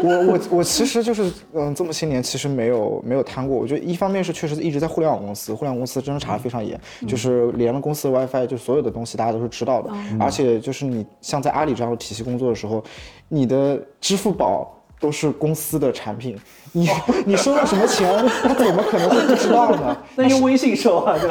[0.04, 3.56] 我我我其实就是嗯，这么些年其实没有没有贪过。
[3.56, 9.90] 我觉得一方面是确实一直在互联网公司，互联网公司真的查的非常严，就是连了公司的 WiFi，就所有的东西大家都是知道的。
[10.18, 12.82] 而且就是你像在阿里这样的体系工作的时候，
[13.28, 14.78] 你的支付宝。
[15.02, 16.38] 都是公司的产品，
[16.70, 16.88] 你
[17.26, 19.96] 你收了什么钱，他怎么可能会不知道呢？
[20.14, 21.28] 那用微信收啊，对？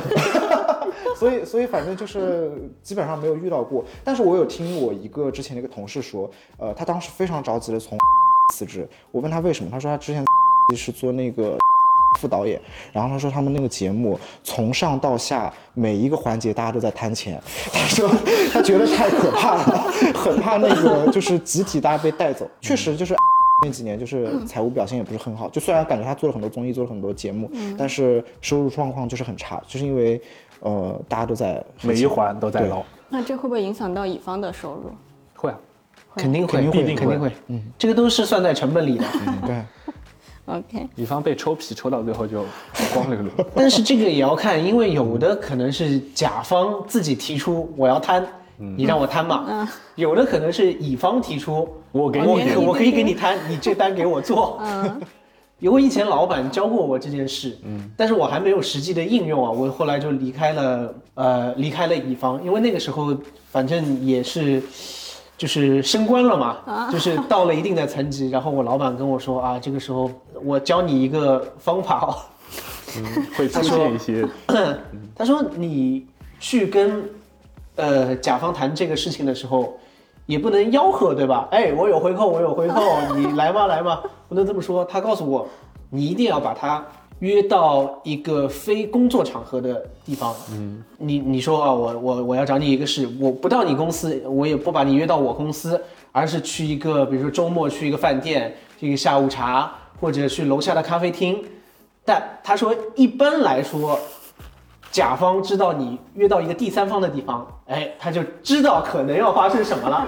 [1.16, 2.52] 所以，所以反正就是
[2.84, 3.86] 基本上没有遇到过。
[4.04, 7.98] 但是我有听我一个之前的一个同事说，呃，他当时非常着急的从
[8.54, 8.86] 辞职。
[9.12, 10.26] 我问他为什么，他说他之前
[10.76, 11.58] 是做那个
[12.20, 12.60] 副导演，
[12.92, 18.10] 然后他说他们那个节目从上到下每一个环节大家都在贪钱，他说
[18.52, 22.46] 他觉得太可怕了，很怕那个就是集体大家被带走。
[22.60, 23.16] 确实就是。
[23.64, 30.20] 那几年就是财务表现也不是很好，就虽然感觉他做了很多综艺，做了很多节目，但是收入状况就是很差，就是因为
[30.62, 34.92] 呃大家都在每一环都在捞，那这会不会影响到乙方的收入？
[35.36, 35.60] 会啊，
[36.16, 39.06] 肯定会，肯定会肯定会，嗯，这个都是算在成本里的。
[39.28, 39.62] 嗯对。
[40.48, 42.44] OK，乙方被抽皮抽到最后就
[42.94, 43.30] 光了个路。
[43.56, 48.28] 但是这个也要看，因为有的可能是甲方自己提出我要摊，
[48.78, 54.60] 你让我摊嘛，有的可能是乙方提出我我给你我可以给你摊，你这单给我做。
[55.60, 63.16] 因为以前老板教过我这件事，嗯，但是我还没有实际的应用啊，我后来就离开了，呃，离开了乙方，因为那个时候
[63.52, 64.60] 反正也是，
[65.38, 70.10] 就是升官了嘛，就是到了一定的层级，然后我老板跟我说啊，这个时候
[70.44, 72.10] 我教你一个方法哦，
[72.98, 74.28] 嗯会出现一些，
[75.16, 76.08] 他说 你
[76.40, 77.08] 去跟
[77.76, 79.78] 呃甲方谈这个事情的时候，
[80.26, 81.48] 也不能吆喝，对吧？
[81.52, 82.82] 哎，我有回扣，我有回扣，
[83.16, 84.84] 你来吧来吧，不能这么说。
[84.86, 85.48] 他告诉我，
[85.90, 86.86] 你一定要把他
[87.20, 90.36] 约到一个非工作场合的地方。
[90.52, 95.82] 嗯，你你说啊，我我我要找你一个事，我不到你公司，我也不把你约到我公司，
[96.12, 101.44] 而是去一个，比如说周末去一个饭店，去一个下午茶，或者去楼下的咖啡厅。
[102.04, 104.00] 但他说，一般来说，
[104.92, 110.06] 甲方知道你约到一个第三方的地方，哎，他就知道可能要发生什么了。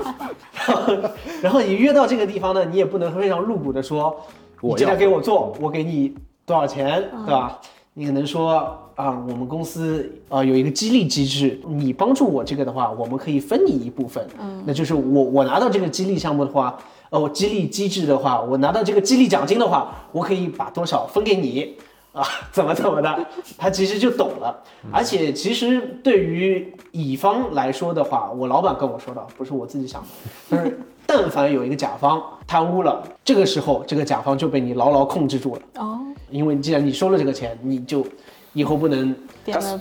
[0.54, 0.94] 然后，
[1.42, 4.14] 然后你约到这个地方呢，你也不能非常露骨的说，
[4.60, 6.14] 你我今天给我做，我给你
[6.46, 7.60] 多少钱，对吧？
[7.94, 14.28] 你可能说啊，我们公司啊有一个激励机制，你帮助我这个的话，我们可以分你一部分。
[14.42, 16.78] 嗯，那就是我我拿到这个激励项目的话，
[17.10, 21.78] 呃，我激励机制的话，我拿到这个激励奖金的话，我可以把多少分给你。
[22.14, 24.64] 啊，怎么怎么的，他其实就懂了。
[24.92, 30.02] 而且其实对于乙方来说的话，我老板跟我说的，不是我自己想
[30.50, 35.62] 的，就是但凡有一个甲方贪污了，这个时候这个甲方就被你牢牢控制住了。
[35.78, 36.00] 哦，
[36.30, 38.06] 因为既然你收了这个钱，你就
[38.54, 39.18] 以后不能变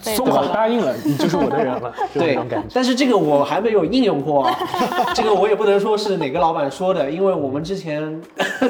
[0.01, 2.39] 松口答应了，你就是我的人了， 对。
[2.73, 4.57] 但是这个我还没有应用过啊，
[5.15, 8.21] 这个我也不能说是哪个老板说的，因为我们之前，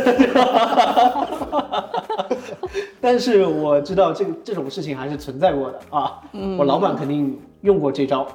[3.01, 6.21] 但是我知道这个这种事情还是存在过的啊，
[6.59, 8.27] 我老板肯定用过这招。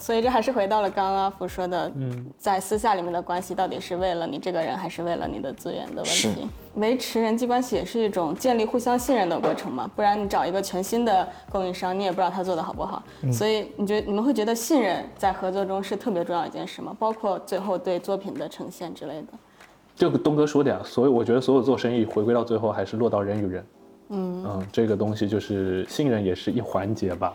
[0.00, 6.48] 所以这还是回到了刚刚阿福说的，嗯，在私下里面的关系到底是为了你这个人，还是为了你的资源的问是题？
[6.76, 13.02] 维持人际关系也是一种建立互相信任的过程嘛，不然你找一个全新的供应商，你也不知道他做的好不好。
[13.32, 16.96] 所以你觉得你们会觉得信任在合作中是特别重要一件事吗？
[16.98, 19.28] 包括最后对作品的呈现之类的。
[19.96, 23.66] 这个东哥说的呀，所以我觉得所有做生意回归到最后还是落到人与人。
[24.12, 27.32] 嗯这个东西就是信任也是一环节吧。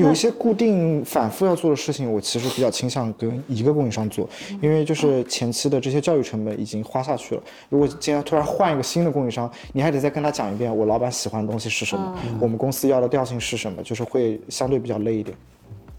[0.00, 4.28] 有一些固定反复要做的事情，我其实比较倾向跟一个供应商做，
[4.60, 7.42] 因为就是前期的这些教育成本已经花下去了。
[7.68, 15.36] 如果今天突然换一个新的供应商，你还得再跟他讲一遍我老板喜欢的东西是什么，我们公司要的调性是什么，就是会相对比较累一点。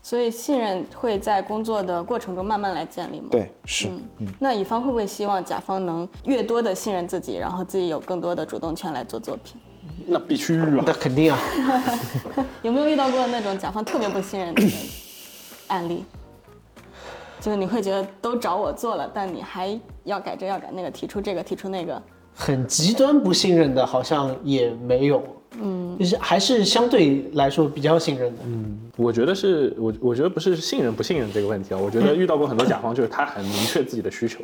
[0.03, 3.27] 所以信任会在工作的过程中慢慢来建立吗？
[3.29, 3.87] 对，是，
[4.17, 9.61] 嗯，那乙方会不会希望甲方能越多的信任自己，然后自己有更多的主动权来做作品？
[10.07, 10.83] 那必须啊！
[10.85, 11.39] 那肯定啊，
[12.61, 14.71] 有没有遇到过那种甲方特别不信任你的
[15.67, 16.03] 案例？
[17.39, 22.01] 就是你会觉得都找我做了，但你还要改这要改那个，提出这个提出那个，
[22.35, 25.23] 很极端不信任的，好像也没有。
[25.59, 28.43] 嗯，就是还是相对来说比较信任的。
[28.45, 31.77] 嗯我觉得是我，我觉得不是信任不信任这个问题啊。
[31.77, 34.39] 我觉得遇到过很多甲方，就是他很明确自己的需求，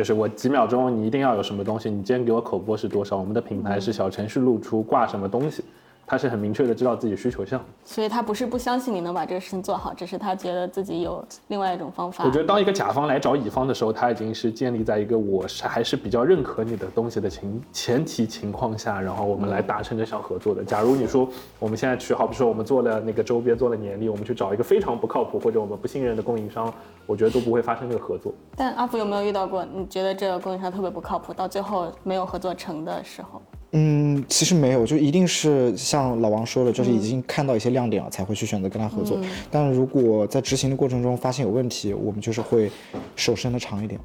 [0.00, 5.62] 就是我几秒钟你一定要有什么东西，你今天给我口播是多少，我们的品牌是小程序露出挂什么东西，
[6.10, 7.64] 他是很明确的知道自己需求项。
[7.84, 12.24] 所以他不是不相信你能把这个事情做好，只是他觉得自己有另外一种方法。
[12.24, 20.64] 我觉得当一个甲方来找乙方的时候，他已经是建立在一个我是还是比较认可你的东西的情前提情况下，然后我们来达成这项合作的。
[20.64, 21.28] 假如你说
[21.60, 26.74] 我们现在去，好比说我们做了那个周边，做了年历，我们去找一个非常不靠谱或者我们不信任的供应商，
[27.06, 28.34] 我觉得都不会发生这个合作。
[28.56, 33.40] 但阿福有没有遇到过你觉得这个供应商特别不靠谱，到最后没有合作成的时候？
[33.72, 39.18] 嗯，其实没有，就一定是像老王说的，就是已经看到一些亮点了，才会去选择跟他合作。
[39.50, 42.70] 但如果在执行的过程中发现有问题，我们就是会
[43.14, 44.00] 手伸的长一点。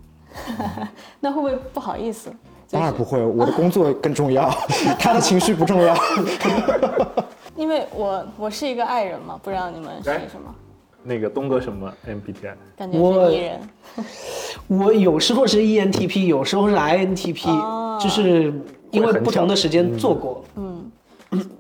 [1.19, 2.29] 那会不会不好意思？
[2.67, 4.49] 就是当然不会，我的工作更重要，
[4.99, 5.95] 他的情绪不重要。
[7.55, 10.53] 因为我我是一个爱人嘛，不知道你们是哎什么，
[11.03, 12.53] 那个东哥什么 MBTI？
[12.75, 13.59] 感觉我是艺人。
[14.67, 18.51] 我有时候是 E ENTP，有时候是 INTP，、就是
[18.95, 20.43] 因为不同的时间做过。
[20.55, 20.91] 嗯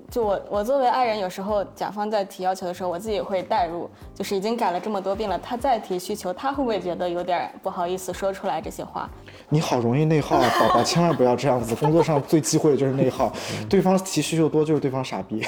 [0.09, 9.09] 就我我作为爱人，有时候甲方在提要求的时候，我自己也会代入，就是已经改了这么多遍了，他再提需求，他会不会觉得有点不好意思说出来这些话？
[9.49, 11.75] 你好容易内耗啊， 宝宝，千万不要这样子。
[11.75, 13.33] 工作上最忌讳的就是内耗，
[13.67, 15.43] 对方提需求多就是对方傻逼。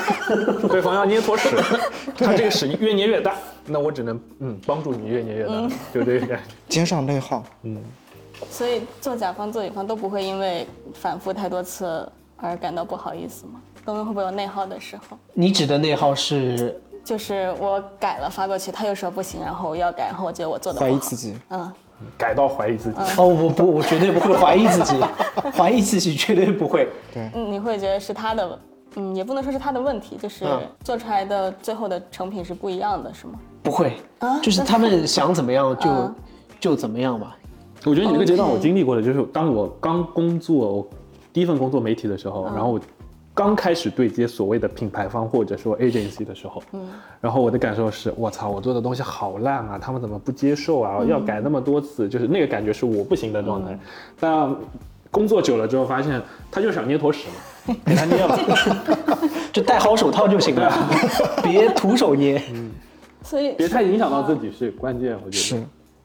[0.70, 1.50] 对方要捏坨屎，
[2.16, 3.34] 他这个屎越捏越大，
[3.66, 6.38] 那我只能嗯帮助你越捏越大，就这个感觉。
[6.68, 7.44] 肩上内耗，
[8.48, 13.60] 所以做甲方做乙方都不会因为反复太多次而感到不好意思吗？
[13.84, 15.16] 东东会不会有内耗的时候？
[15.32, 20.90] 你指的内耗是就是我改了发过去，他又说不行，然后我要改，然后我觉得我做的不好。
[20.90, 21.34] 怀疑自己。
[21.48, 21.72] 嗯，
[22.16, 22.98] 改到怀疑自己。
[23.16, 25.00] 哦，我不，我绝对不会怀疑自己，
[25.56, 26.88] 怀疑自己绝对不会。
[27.12, 28.58] 对嗯，你会觉得是他的，
[28.96, 33.34] 嗯，也不能说是他的问题，就是嗯做出来的最后的成品是不一样的，是吗？
[33.62, 36.14] 不会，啊就是他们想怎么样就、嗯
[36.60, 37.34] 就怎么样吧。
[37.84, 40.88] 我觉得你那个阶段我经历过的，就是当我刚工作，我
[41.32, 42.80] 第一份工作媒体的时候，然后我
[43.32, 46.88] 刚开始对接所谓的品牌方或者说 agency 的时候，嗯，
[47.20, 51.04] 然后我的感受是，我操，我做的东西好烂啊，他们怎么不接受啊？
[51.04, 53.78] 要改那么多次，就是那个感觉是我不行的状态。
[54.18, 54.54] 但
[55.10, 58.38] 工作久了之后，发现他就想捏坨屎嘛，给 他捏了。
[59.52, 60.72] 就戴好手套就行了，
[61.42, 62.40] 别徒手捏。
[63.22, 65.60] 所以别太影响到自己是关键，我觉得。
[65.60, 65.62] 是，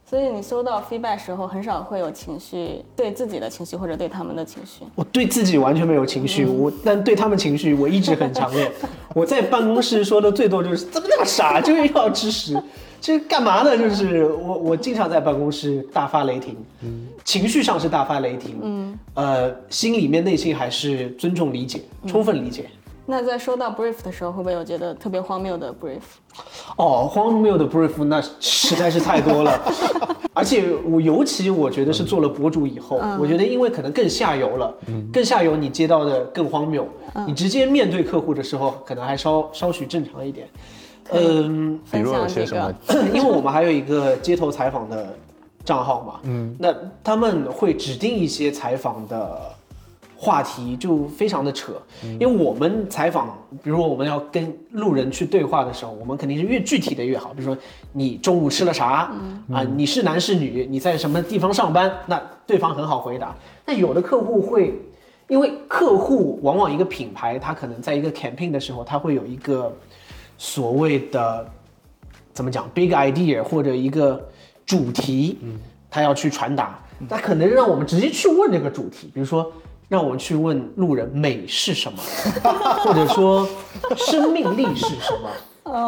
[0.07, 4.85] 所以你收到 feedback 时候，很少会有情绪，对自己的情绪或者对他们的情绪。
[4.93, 8.71] 我对自己完全没有情绪，我但对他们情绪我一直很强烈。
[9.15, 12.55] 我在办公室说的最多就是怎么那么傻，就是要吃屎，
[13.01, 13.75] 这干嘛呢？
[13.75, 16.55] 就是我我经常在办公室大发雷霆，
[17.23, 22.65] 情绪上是大发雷霆，嗯，呃，心里面内心还是尊重理解，充分理解。
[23.05, 26.01] 那在收到 brief 的时候，会不会有觉得特别荒谬的 brief？
[26.77, 29.59] 哦，荒谬的 brief 那实在是太多了，
[30.33, 34.73] 而且我尤其我觉得是做了博主以后，我觉得因为可能更下游了，
[35.13, 36.87] 更下游你接到的更荒谬，
[37.27, 40.47] 你直接面对客户的时候可能还稍稍许正常一点，
[41.11, 42.73] 嗯，比如有些什么？
[43.13, 45.15] 因为我们还有一个街头采访的
[45.63, 49.54] 账号嘛，嗯，那他们会指定一些采访的
[50.15, 51.73] 话题，就非常的扯。
[52.01, 57.33] 因为我们采访，比如说我们要跟路人去对话的时候，我们肯定是越具体的越好。
[57.33, 57.61] 比如说
[57.93, 59.11] 你中午吃了啥，
[59.51, 63.35] 啊，你是男是女，你在什么地方上班，那对方很好回答。
[63.65, 64.73] 那有的客户会。
[65.27, 69.75] 因为客户往往一个品牌，他可能在一个 campaign 的时候，他会有一个
[70.37, 71.43] 所谓的
[72.31, 74.23] 怎么讲 big idea 或者一个
[74.67, 75.57] 主题，嗯，
[75.89, 79.51] 他要去传达，他可能让我们直接去问这个主题，比如说
[79.87, 81.99] 让我们去问路人美是什么，
[82.83, 83.47] 或者说
[83.95, 85.29] 生命力是什么。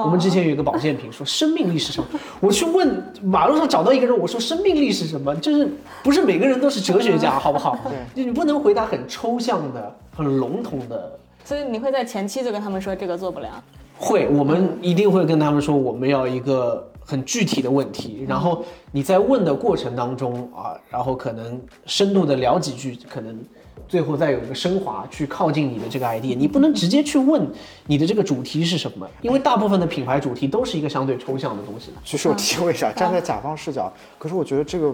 [0.04, 2.08] 我们之前有一个保健品说生命力是什么，
[2.40, 5.70] 我去问马路上找到一个人，我说生命力是什么，就是
[6.04, 7.78] 不是每个人都是哲学家，好不好？
[8.16, 11.20] 就你不能回答很抽象的、很笼统的。
[11.46, 13.64] 所以你会在前期就跟他们说这个做不了。
[14.00, 23.40] 会，我们一定会跟他们说，我们要一个很具体的问题，然后你在问的过程当中啊，然后可能深度的聊几句，可能
[23.88, 26.36] 最后再有一个升华，去靠近你的这个 idea。
[26.36, 27.48] 你不能直接去问
[27.86, 31.92] 你的这个主题是什么，因为大部分的品牌主题都是一个相对抽象的东西。
[32.04, 34.94] 其实我提问一下，站在甲方视角，可是我觉得这个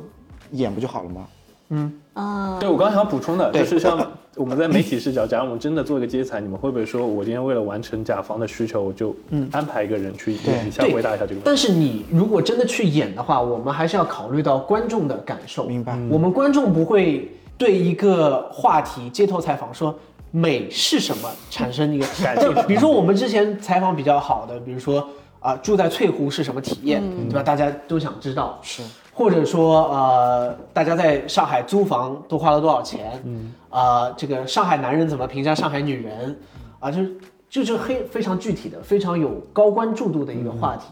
[0.51, 1.27] 演不就好了吗？
[1.69, 9.15] 嗯啊，对我刚刚想补充的，就是像我们在媒体视角，假如我们真的做一个接彩，你们会不会说，我今天为了完成甲方的需求，我就
[9.51, 11.41] 安排一个人去演一下，对回答一下这个问题？
[11.45, 15.65] 但是你如果真的去演的话，我们还是要考虑到观众的感受。
[15.65, 19.97] 明白我们观众不会对一个话题街头采访说
[20.31, 25.07] 美是什么产生一个 感兴趣比如说我们之前采访比较好的，比如说
[25.39, 27.43] 啊、住在翠湖是什么体验，对吧？
[27.43, 28.57] 大家都想知道。
[28.61, 28.81] 是，
[29.13, 33.21] 或者说呃，大家在上海租房都花了多少钱？
[33.25, 36.39] 嗯，啊、这个上海男人怎么评价上海女人？
[36.79, 37.17] 啊，就是
[37.49, 40.85] 就是非非常具体的、非常有高关注度的一个话题。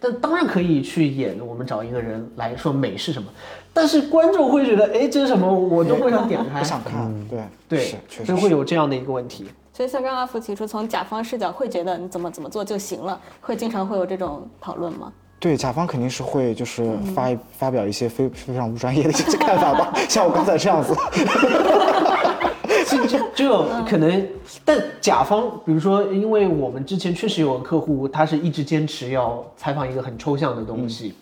[0.00, 3.28] 但当然可以去演，我们找一个人来说美是什么，
[3.74, 5.50] 但是观众会觉得，哎，这是什么？
[5.50, 6.64] 我都不想点开 不。
[6.64, 8.48] 想看，对对是，确所以实是。
[8.48, 9.46] 会有这样的一个问题。
[9.72, 15.10] 所以像刚刚阿福提出，从甲方视角会觉得你怎么怎么做就行了，会经常会有这种讨论吗？
[15.40, 20.94] 对，甲方肯定是会就是发一发表一些非非常不专业的一些看法吧， 像我刚才这样子。
[22.86, 24.28] 这这这可能，
[24.64, 31.14] 但甲方，比如说，因为我们之前确实有个客户，他是一直坚持要采访一个很抽象的东西，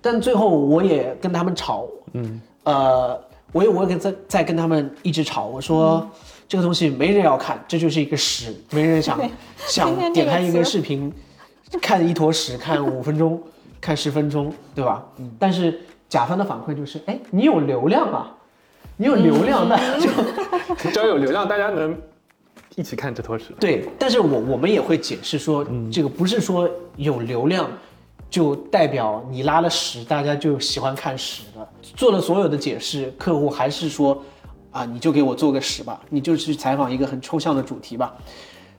[0.00, 3.20] 但最后我也跟他们吵，嗯，呃，
[3.52, 6.08] 我也我也跟在在跟他们一直吵，我说、
[6.48, 9.18] 这个东西没人要看，这就是一个屎，没人想
[9.66, 11.12] 想点开一个视频，
[11.82, 13.40] 看一坨屎，看五分钟，
[13.80, 15.04] 看十分钟，对吧？
[15.38, 18.32] 但是甲方的反馈就是，哎，你有流量啊。
[18.98, 20.08] 你有流量，那就
[20.90, 21.94] 只要有流量，大家能
[22.76, 23.54] 一起看这坨屎。
[23.60, 27.68] 对，但是我我们也会解释说，这个不是说有流量
[28.28, 31.68] 就代表你拉了屎，大家就喜欢看屎的。
[31.94, 34.22] 做了所有的解释，客户还是说，
[34.70, 38.14] 啊，你就给我做个屎吧，你就去采访一个很抽象的主题吧。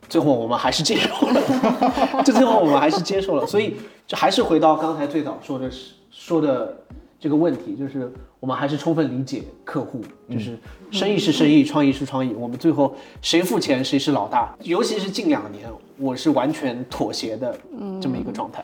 [0.10, 5.70] 最后我们还是接受了，就 最后我们还是接受了，所以就还是回到刚才最早说的
[6.12, 6.78] 说的
[7.20, 10.58] 这个问题，就是我们还是充分理解客户，就是
[10.92, 14.56] 生意是生意，创意是创意，我们最后谁付钱谁是老大。
[14.62, 17.58] 尤其是近两年，我是完全妥协的
[18.02, 18.64] 这么一个状态。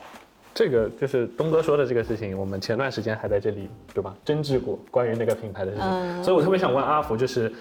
[0.53, 4.15] 这个就是东哥说的这个事情，我们前段时间还在这里，对吧？
[4.23, 7.51] 争执过关于那个品牌的事情，所以我特别想问阿福，就是，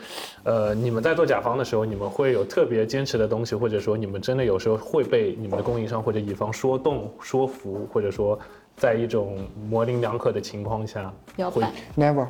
[0.44, 8.38] 呃，你们在做甲方的时候，你们会有特别坚持的东西，或者说你们真的有时候会被你们的供应商或者乙方说动、说服，或者说
[8.76, 9.38] 在一种
[9.70, 11.10] 模棱两可的情况下，
[11.50, 11.64] 会。
[11.96, 12.26] Never，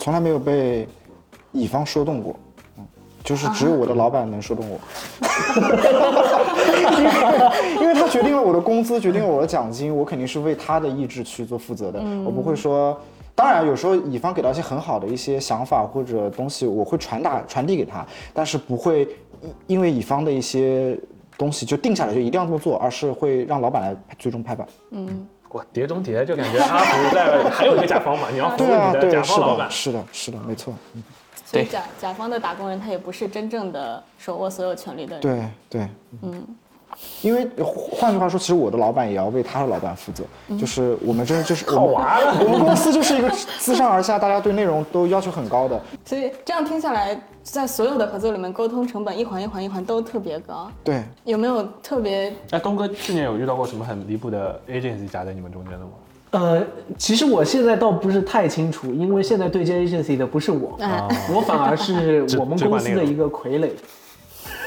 [0.00, 0.88] 从来没有被
[1.52, 2.51] 乙方说动过，嗯，
[3.24, 4.78] 就是只有我的老板能说动我，
[7.80, 12.98] 因 为因为他决定了我的工资，决定了我的奖金，我肯定是为他的意志去做负责的，我不会说。
[13.34, 18.04] 当然，有时候乙方给到一些很好的一些想法或者东西，我会传达传递给他，
[18.34, 19.08] 但是不会
[19.40, 20.98] 因因为乙方的一些
[21.38, 24.66] 东西就定下来就一定要这么做，而是会让老板来最终拍板。
[24.90, 29.70] 嗯哇，碟中谍就感觉阿福在还有一个甲方嘛，你要服务对啊，你的对，是甲方老板的，。
[29.70, 30.74] 是的，是的，没错。
[30.92, 31.00] 对
[31.52, 35.20] 所以甲甲方的打工人他也不是真正的手握所有权利的人。
[35.20, 35.88] 对对，
[36.22, 36.42] 嗯，
[37.20, 40.24] 因为换句话说，其实我的老板也要为他的老板负责，
[40.58, 42.06] 就是我们真的就是我们
[42.40, 45.80] 我们公司就是一个自上而下，大家对内容都要求很高的。
[46.04, 50.70] 所以这样听下来，在所有的合作里面，沟通成本一环一环一环都特别高。
[50.82, 55.92] 对，有没有特别哎，东哥去年有遇到过什么很离谱的 agency 夹在你们中间的吗？
[56.32, 56.66] 呃，
[56.98, 63.70] 其实我现在倒不是太清楚，因为现在对接 agency 的不是我，啊我反而是 我们公司的一个傀儡。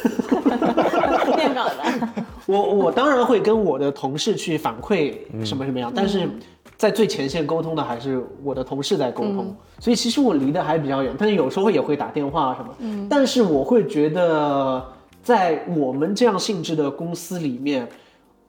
[1.35, 2.07] 念稿的？
[2.45, 6.29] 我我当然会跟我的同事去反馈什么什么样，但是
[6.77, 12.69] 在最前线沟通的还是我的同事在沟通，所以其实我离得还比较远，但是有时候也会打电话什么。
[12.79, 14.83] 嗯但是我会觉得，
[15.23, 17.87] 在我们这样性质的公司里面，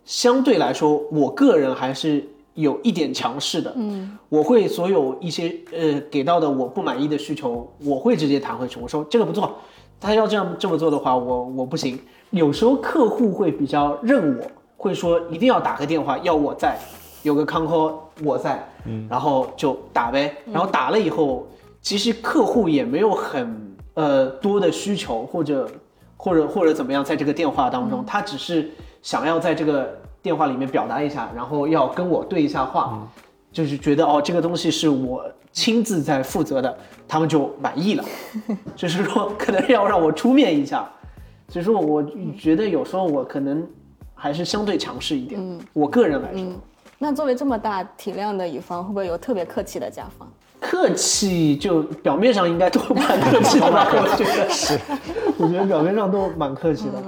[0.04, 2.22] 相对来说，我个人还是
[2.56, 3.72] 有一点强势的。
[3.76, 9.56] 嗯，我会所有一些呃给到的我不满意的需求，我会直接弹回去，我说这个不做，
[10.00, 11.98] 他要这样这么做的话，我我不行。
[12.30, 14.44] 有时候客户会比较认我，
[14.76, 16.76] 会说一定要打个电话，要我在，
[17.22, 17.94] 有个 con call
[18.24, 20.34] 我在，嗯，然后就打呗。
[20.46, 21.46] 然后打了以后，
[21.80, 25.70] 其实客户也没有很呃多的需求，或者
[26.16, 28.70] 或者或者怎么样，在这个电话当中，他只是
[29.02, 29.96] 想要在这个
[30.26, 33.08] 电话里面表达一下，然后要跟我对一下话，
[33.52, 38.04] 就是觉得哦这个东西是我亲自在负责的，他们就满意了。
[38.74, 40.84] 就是说可能要让我出面一下，
[41.48, 42.02] 所以说我
[42.36, 43.64] 觉得有时候我可能
[44.16, 45.40] 还是相对强势一点。
[45.40, 46.42] 嗯我个人来说，
[46.98, 50.28] 那作为这么大体量的乙方，会不会有特别客气的甲方？
[50.58, 53.86] 客气就表面上应该都蛮客气的吧？
[53.94, 54.80] 我觉得是，
[55.38, 57.00] 我觉得表面上都蛮客气的，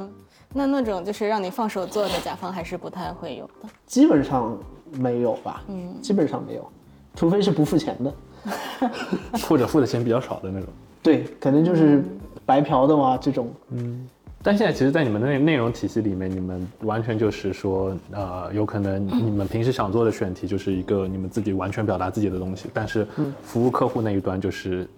[0.52, 3.68] 那那种就是让你放手做的甲方，还是不太会有的。
[3.86, 4.58] 基本上
[4.92, 5.62] 没有吧？
[5.68, 6.66] 嗯，基本上没有，
[7.14, 8.14] 除非是不付钱的。
[9.48, 10.68] 或者付的钱比较少的那种。
[11.02, 12.02] 对，可能就是
[12.46, 13.52] 白嫖的嘛，这种。
[13.70, 14.06] 嗯
[14.40, 23.04] 但现在其实，在你们的内内容体系里面，你们完全就是说，呃，有可能你们平时想做的选题就是一个你们自己完全表达自己的东西，但是
[23.42, 24.88] 服务客户那一端就是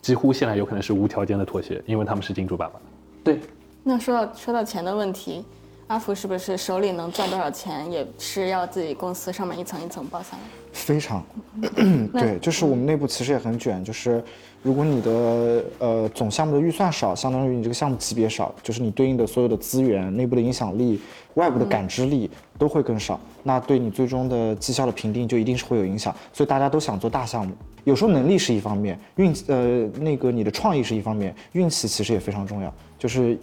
[0.00, 2.80] 几乎现在有可能是无条件的妥协，因为他们是金主爸爸。
[3.24, 3.40] 对，
[3.88, 5.44] 那说到说到钱的问题，
[5.86, 10.38] 阿福是不是手里能赚多少钱，也是要自己公司上面一层一层报下来？
[10.72, 11.24] 非常，
[12.12, 14.20] 对，就是我们内部其实也很卷，就是
[14.60, 21.00] 如果你的呃总项目的预算少，相当于你这个项目级别少，就是你对应的所有的资源、内部的影响力、
[21.34, 22.28] 外部的感知力
[22.58, 26.12] 都会更少，那对你最终的绩效的评定就一定是会有影响。
[26.32, 32.74] 所以大家都想做大项目，有时候能力是一方面，运呃那个你的创意是一方面，运气其实也非常重要。
[32.98, 33.38] 就是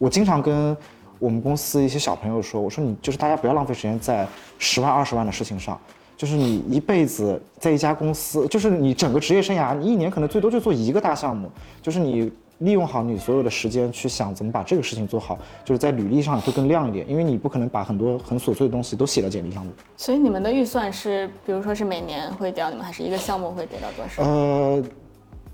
[0.00, 0.74] 我经常跟
[1.18, 4.26] 我们公司一些小朋友说，我说你就是大家不要浪费时间在
[4.58, 5.78] 十万二十万的事情上。
[6.16, 11.50] 就是你一辈子在一家公司，就是你整个职业生涯，你一年可能最多就做一个大项目。
[11.82, 19.72] 就是你利用好你所有的时间去想怎么把这个事情做好，就是在履历上会更亮一点，因为你不可能把很多很琐碎的东西都写到简历上面。
[19.98, 24.22] 所以你们的预算是，比如说是每年会给到你们，还是一个项目会给到多少？
[24.22, 24.82] 呃，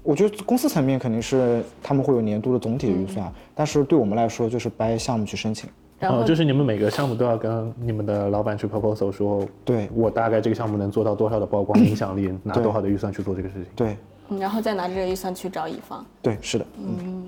[0.06, 5.68] 我觉得公司层面肯定是他们会有年度的总体的预算，但是对我们来说就是掰项目去申请。
[5.98, 13.64] 然后哦，就是你们每个项目都要跟你们的老板去 proposal 说，对我大概这个项目能做到多少的曝光 影响力，拿多少的预算去做这个事情。
[13.74, 13.96] 对
[14.28, 16.04] 嗯然后再拿着这个预算去找乙方。
[16.20, 16.66] 对，是的。
[16.78, 17.24] 嗯，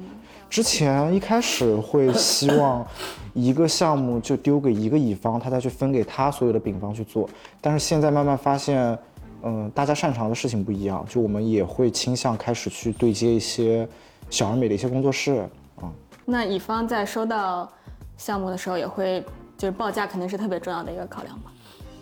[0.51, 2.85] 之前一开始会希望
[3.35, 8.99] 一个项目就丢给一个乙方，他再去分给他所有的丙方去做，但是现在慢慢发现，
[9.43, 13.89] 嗯，大家擅长的事情不一样，就我们也会倾向开始去对接一些
[14.31, 15.49] 小而美的一些工作室
[15.81, 15.91] 啊。
[16.25, 17.71] 那乙方在收到
[18.17, 19.25] 项目的时候，也会
[19.57, 21.53] 就是报价肯定是特别重要的一个考量吧？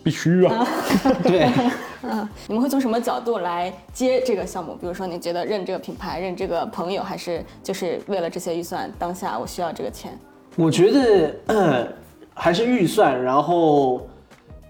[0.03, 0.65] 必须啊！
[1.25, 1.51] 对，
[2.03, 4.75] 嗯你们会从什么角度来接这个项目？
[4.77, 10.17] 比如说，你觉得认这个品牌、认这个朋友，还是就是为了这些预算，当下我需要这个钱？
[10.57, 11.89] 我觉得、呃
[12.39, 14.07] 还是预算，然后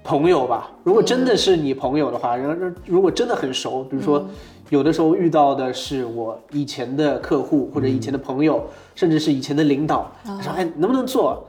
[0.07, 0.71] 朋友吧。
[0.85, 2.55] 如果真的是你朋友的话，然后
[2.87, 4.25] 如果真的很熟，比如说
[4.71, 11.47] 有的时候遇到的是我以前的客户或者以前的朋友，甚至是以前的领导，他说哎能不能做？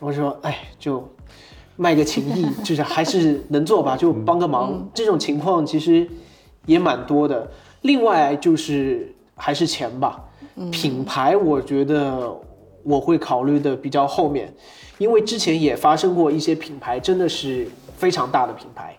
[0.00, 1.08] 我说哎就
[1.76, 4.88] 卖个情谊， 就是还是能做吧，就帮个忙。
[4.92, 6.06] 这种情况其实
[6.66, 7.48] 也蛮多的。
[7.82, 10.24] 另外就是还是钱吧，
[10.70, 12.32] 品牌我觉得
[12.84, 14.52] 我会考虑的比较后面，
[14.98, 17.66] 因为之前也发生过一些品牌真的是
[18.02, 18.96] 非常大的品牌，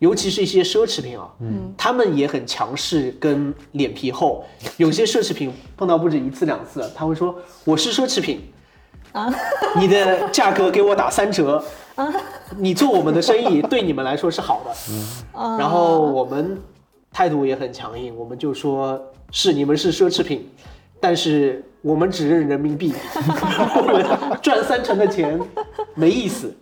[0.00, 4.44] 尤其是一些奢侈品啊，嗯，他们也很强势跟脸皮厚，
[4.76, 7.32] 有些奢侈品碰到不止一次两次，他会说
[7.64, 8.42] 我是奢侈品。
[9.12, 9.32] 啊，
[9.76, 12.12] 你的价格给我打三折啊，
[12.56, 15.56] 你做我们的生意 对你们来说是好的，嗯。
[15.56, 16.60] 然后我们
[17.12, 20.48] 态度也很强硬，我们就说是你们是奢侈品，
[21.00, 22.92] 但是我们只认人民币，
[24.42, 25.40] 赚三成的钱
[25.94, 26.52] 没意思。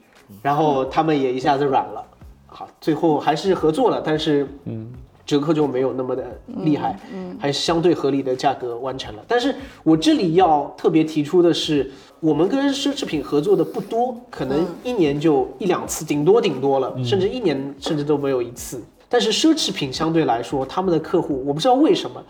[0.43, 2.05] 然后他们也一下子软了，
[2.47, 4.91] 好，最后还是合作了，但是嗯，
[5.27, 9.23] 折扣就没有那么的厉害，嗯，还是相对合理的价格完成了。
[9.29, 18.83] 但是我这里要特别提出的是，我们跟奢侈品合作的不多，可能一年就一两次，顶多顶多了，甚至一年甚至都没有一次。
[19.09, 22.23] 但是奢侈品相对来说，他们的客户我不知道为什么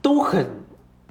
[0.00, 0.46] 都很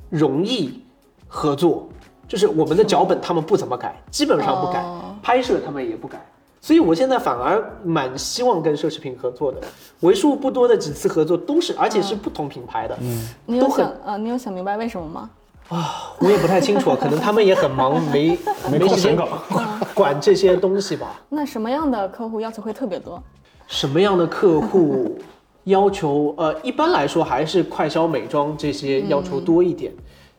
[0.09, 0.81] 容易
[1.27, 1.89] 合作，
[2.27, 6.23] 就是我们的脚本他们不怎么改，基本上不改，哦拍摄他们也不改。
[6.61, 9.59] 所以我现在反而蛮希望跟奢侈品合作的，
[9.99, 15.29] 为数不多的几次合作都是，而且是不同品牌的，嗯你有想呃，你有想明白为什么吗？
[15.69, 18.37] 啊我也不太清楚，可能他们也很忙， 没
[18.71, 19.27] 没空时间审稿
[19.95, 21.21] 管这些东西吧。
[21.29, 23.21] 那什么样的客户要求会特别多？
[23.67, 25.17] 什么样的客户
[25.65, 26.33] 要求？
[26.37, 29.91] 呃，一般来说还是快消美妆这些要求多一点，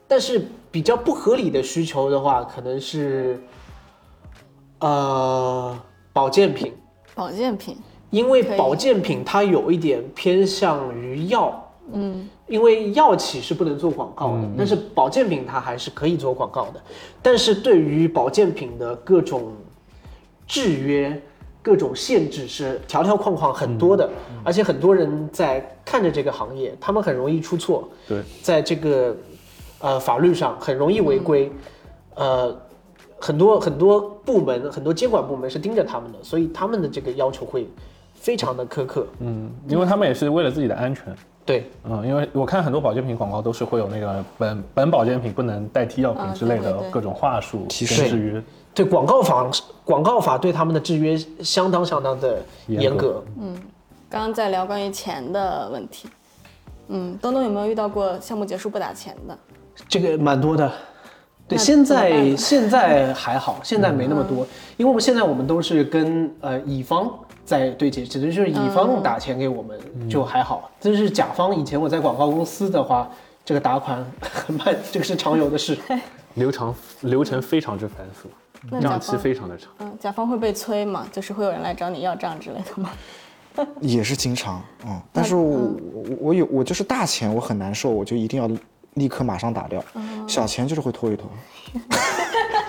[0.09, 3.39] 但是比较不合理的需求的话，可能是，
[4.85, 5.75] 呃，
[6.13, 6.71] 保健品，
[7.15, 7.75] 保健品，
[8.11, 16.83] 因为保健品它有一点偏向于药，嗯，因为药企是不能做广告的，但是保健品它还是可以做广告的。
[17.23, 19.55] 但是对于保健品的各种
[20.47, 21.19] 制约、
[21.63, 24.07] 各种限制是条条框框很多的，
[24.45, 29.17] 而且很多人在看着这个行业，他们很容易出错，对，在这个
[29.79, 31.51] 呃法律上很容易违规，
[32.17, 32.55] 呃，
[33.25, 37.67] 很多很多部门、很多监管部门是盯着他们的，所以他们的这个要求会
[38.13, 39.07] 非常的苛刻。
[39.21, 41.17] 嗯，因为他们也是为了自己的安全。
[41.47, 48.43] 对，嗯，因为我看很多保健品广告都是会有那个本本保健品不能代替药品啊之类的各种话术提跟示制约。
[48.75, 49.51] 对广告法
[49.85, 53.25] 广告法对他们的制约相当相当的严格。
[53.41, 53.57] 嗯。
[54.11, 56.09] 刚刚在聊关于钱的问题。
[56.89, 59.39] 嗯，东东有没有遇到过项目结束不打钱的？
[59.89, 60.71] 这个蛮多的。
[61.47, 67.11] 对，现在现在还好，现在没那么多，因为我们现在我们都是跟呃乙方
[67.45, 69.79] 在对接，只能就是乙方打钱给我们
[70.09, 71.55] 就还好，这是甲方。
[71.55, 73.11] 以前我在广告公司的话，
[73.45, 75.77] 这个打款很慢，这个是常有的事。
[76.35, 79.69] 流程流程非常之繁琐，账期非常的长。
[79.79, 81.07] 嗯，甲方会被催吗？
[81.13, 82.91] 就是会有人来找你要账之类的吗？
[83.81, 85.59] 也是经常，嗯，但是我
[85.93, 88.51] 我我有我就是大钱我很难受，我就一定要
[88.95, 89.83] 立刻马上打掉，
[90.27, 91.29] 小钱就是会拖一拖，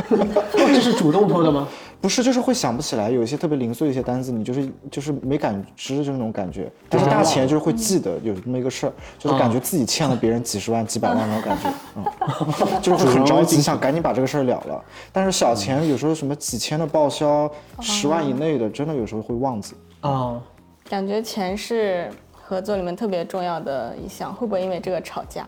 [0.10, 1.68] 哦， 这是主动拖的吗？
[2.02, 12.04] 不是就是会想不起来，有一些特别零碎的一些单子，你就是就是没感知就是那种感觉，但是大钱就是会记得有这么一个事儿，就是感觉自己欠了别人几十万几百万那种感觉，嗯，
[12.82, 17.50] 就是会很着急想赶紧把这个事儿了了，但是小钱有时候什么几千的报销，
[17.82, 19.74] 十万以内的真的有时候会忘记。
[20.02, 20.40] 啊、
[20.88, 25.48] 感觉钱是合作里面特别重要的一项，会不会因为这个吵架？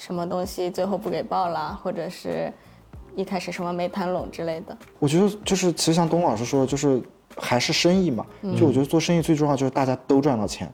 [0.00, 2.50] 什么东西最后不给报了，或者是
[3.14, 4.74] 一开始什么没谈拢之类的？
[4.98, 7.02] 我觉得就是，其实像东老师说的，就是
[7.36, 8.24] 还是生意嘛。
[8.56, 10.72] 就我觉得做生意最重要就是大家都赚到钱。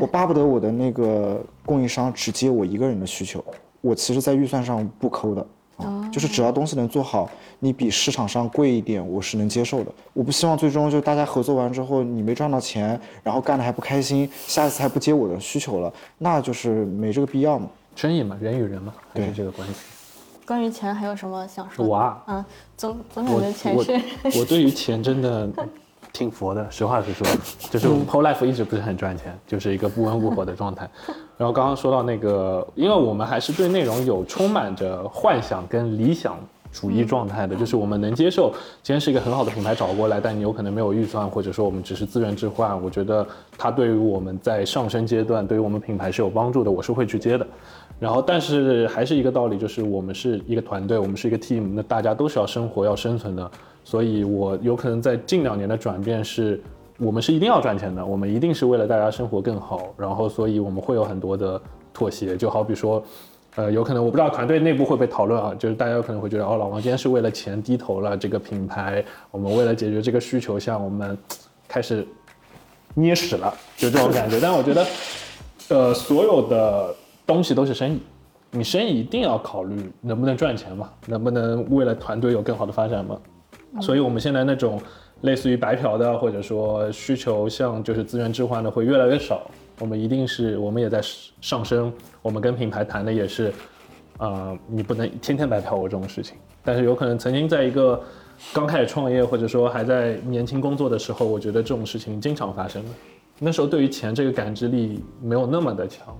[0.00, 3.44] 我巴不得我的那个供应商只接我一个人的需求，
[3.82, 5.46] 我其实在预算上不抠的。
[5.76, 9.92] 啊，就是只要东西能做好，你比市场上贵一点，我是能接受的。
[10.14, 17.68] 我不希望最终就大家合作完之后，你没赚到钱，然后干的还不开心，下一次还不接我的需求了，那就是没这个必要嘛。
[17.94, 19.74] 生意嘛，人与人嘛，还是这个关系。
[20.46, 21.90] 关于钱还有什么想说的？
[21.90, 22.44] 我啊嗯，
[22.76, 24.00] 总总感我觉钱我是
[24.38, 25.48] 我对于钱真的
[26.12, 27.26] 挺佛的，实话实说，
[27.70, 30.88] 就是我们 Pro Life 一直不是很赚钱，就是一个不温不火的状态。
[31.36, 36.36] 然后刚刚说到那个，因为我们还是对内容有充满着幻想跟理想。
[36.74, 38.50] 主义状态的，就是我们能接受，
[38.82, 43.26] 今天是一个很好的品牌找过来，但你有可能没有预算，或者说我们只是资源置换，我觉得
[43.58, 47.46] 它对于我们在上升阶段，对于我们品牌是有帮助的，我是会去接的。
[47.98, 53.50] 然后，但是还是一个道理，就是我们是一个团队，我们是一个 team，那大家都是要生活、要生存的。
[53.84, 56.60] 所以我有可能在近两年的转变是，
[56.98, 59.94] 我们是一定要赚钱的，我们一定是为了大家生活更好。
[59.96, 61.60] 然后，所以我们会有很多的
[61.92, 63.02] 妥协，就好比说。
[63.54, 71.18] 呃，有可能我不知道团队内部会不会讨论啊，就是大家有可能会觉得，哦，老王今天是为了钱低头了，这个品牌，我们为了解决这个需求，像我们
[71.68, 72.02] 开始
[72.94, 74.40] 捏屎了，就这种感觉。
[74.40, 74.86] 但我觉得，
[75.68, 76.94] 呃，所有的
[77.32, 78.00] 东西都是生意，
[78.50, 83.18] 你生意一定要考虑能不能赚钱嘛，能不能为了团队有更好的发展嘛。
[83.80, 84.80] 所以我们现在那种
[85.22, 89.50] 类似于白嫖的，或者说需求像就是资源置换的会越来越少。
[89.78, 91.00] 我们一定是，我们也在
[91.40, 91.90] 上升。
[92.20, 93.50] 我们跟品牌谈的也是，
[94.18, 96.36] 呃，你不能天天白嫖我这种事情。
[96.62, 98.00] 但是有可能曾经在一个
[98.52, 102.90] 刚开始创业，或者说还在年轻工作的时候，我觉得这种事情经常发生的。
[103.38, 106.16] 那时候对于钱这个感知力没有那么的强。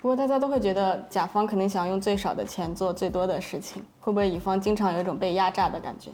[0.00, 6.10] 不过大家都会觉得甲方肯定想用最少的钱做最多的事情，会不会乙方经常有一种被压榨的感觉？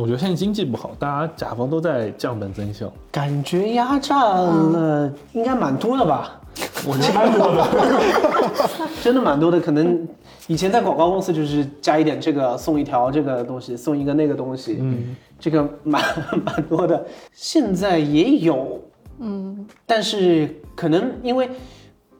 [0.00, 2.90] 我觉得现在经济不好，大家甲方都在降本增效。
[3.10, 6.40] 感觉压榨了应该蛮多的吧？
[6.86, 8.90] 我觉得蛮多的。
[9.02, 10.08] 真的蛮多的，可能
[10.46, 16.02] 以前在广告公司就是加一点这个送一条这个东西，送一个那个东西，嗯，这个蛮
[16.44, 17.06] 蛮多的。
[17.32, 18.80] 现在也有，
[19.18, 21.50] 嗯，但是可能因为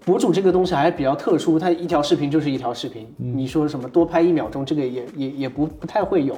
[0.05, 6.37] 博主这个东西还比较特殊，它一条视频就是一条视频，你说什么多拍一秒钟，这个也也也不不太会有。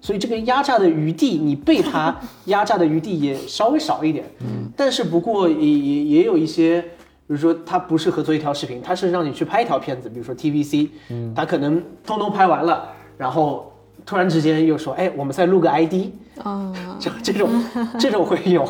[0.00, 4.24] 所以这个压榨的余地，你被他压榨的余地也稍微少一点。
[4.40, 6.86] 嗯，但是不过也也也有一些，比
[7.26, 12.88] 如说他不是合作一条视频，他是让你去拍一条片子，比如说 TVC，嗯，他可能通通拍完了，
[13.18, 13.72] 然后
[14.06, 15.94] 突然之间又说，哎，我们再录个 ID，
[16.42, 17.50] 啊、 就这种
[17.98, 18.66] 这种会有。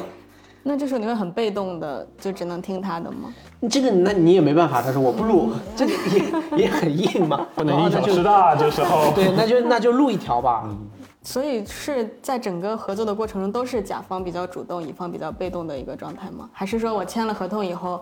[0.63, 3.33] 那这时候你会很被动的，就只能听他的吗？
[3.71, 5.93] 这个那你也没办法，他说我不录， 这个
[6.57, 9.13] 也也很硬嘛， 不能一小哦那就时的，这时候。
[9.17, 10.69] 对，那就那就录一条吧。
[11.23, 16.49] 所以是在整个合作的过程中，都是甲方比较主动，乙方比较被动的一个状态吗？
[16.53, 18.01] 还是说我签了合同以后，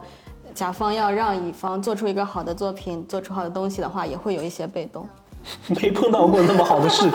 [0.55, 5.05] 甲方要让乙方做出一个好的作品，做出好的东西的话，也会有一些被动？
[5.81, 7.09] 没碰到过那么好的事。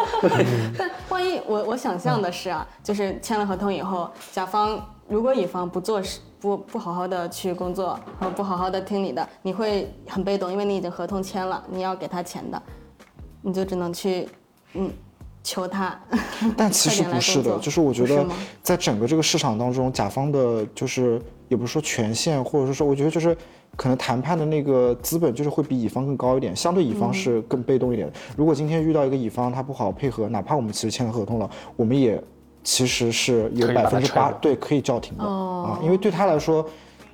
[0.76, 12.62] 但万一我我想象的是啊，就是签了合同以后，甲方如果乙方不做事，不不好好的去工作，和不好好的听你的，你会很被动，因为你已经合同签了，你要给他钱的，
[13.42, 14.28] 你就只能去，
[14.74, 14.90] 嗯，
[15.42, 15.98] 求他。
[16.56, 18.24] 但其实不是的，就是我觉得
[18.62, 23.36] 在整个这个市场当中，甲方的就是也不是说权限，或者是说，我觉得就是
[23.78, 28.12] 可能谈判的那个资本就是会比乙方更高一点，相对乙方是更被动一点。
[28.36, 32.20] 如果今天遇到一个乙方他不好配合，哪怕我们其实签了合同了，我们也
[32.64, 36.68] 其实是有百分之八对可以叫停的啊，因为对他来说。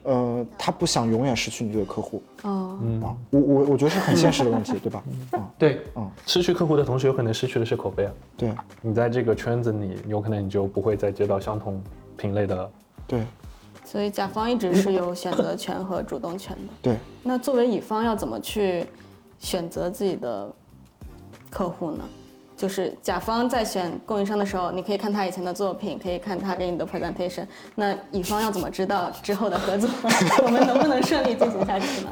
[0.06, 2.22] 呃，他不想永远失去你这个客户。
[2.42, 5.02] 哦，啊，我我我觉得是很现实的问题， 对吧？
[5.30, 8.12] 啊，对，嗯，失去客户的同时，有可能失去的是口碑啊。
[8.36, 8.52] 对，
[8.82, 11.82] 你在这个圈子里，有可能你就不会再接到相同
[12.18, 12.70] 品类的。
[13.06, 13.22] 对。
[13.94, 16.72] 所以甲方一直是有选择权和主动权的。
[16.82, 16.96] 对。
[17.22, 18.84] 那作为乙方要怎么去
[19.38, 20.50] 选择自己的
[21.48, 22.02] 客户呢？
[22.56, 27.46] 就是甲方在选供应商的时候，你可以看他以前的作品，可以看他给你的 presentation。
[27.76, 29.88] 那乙方要怎么知道之后的合作
[30.42, 32.10] 我们能不能顺利进行下去呢？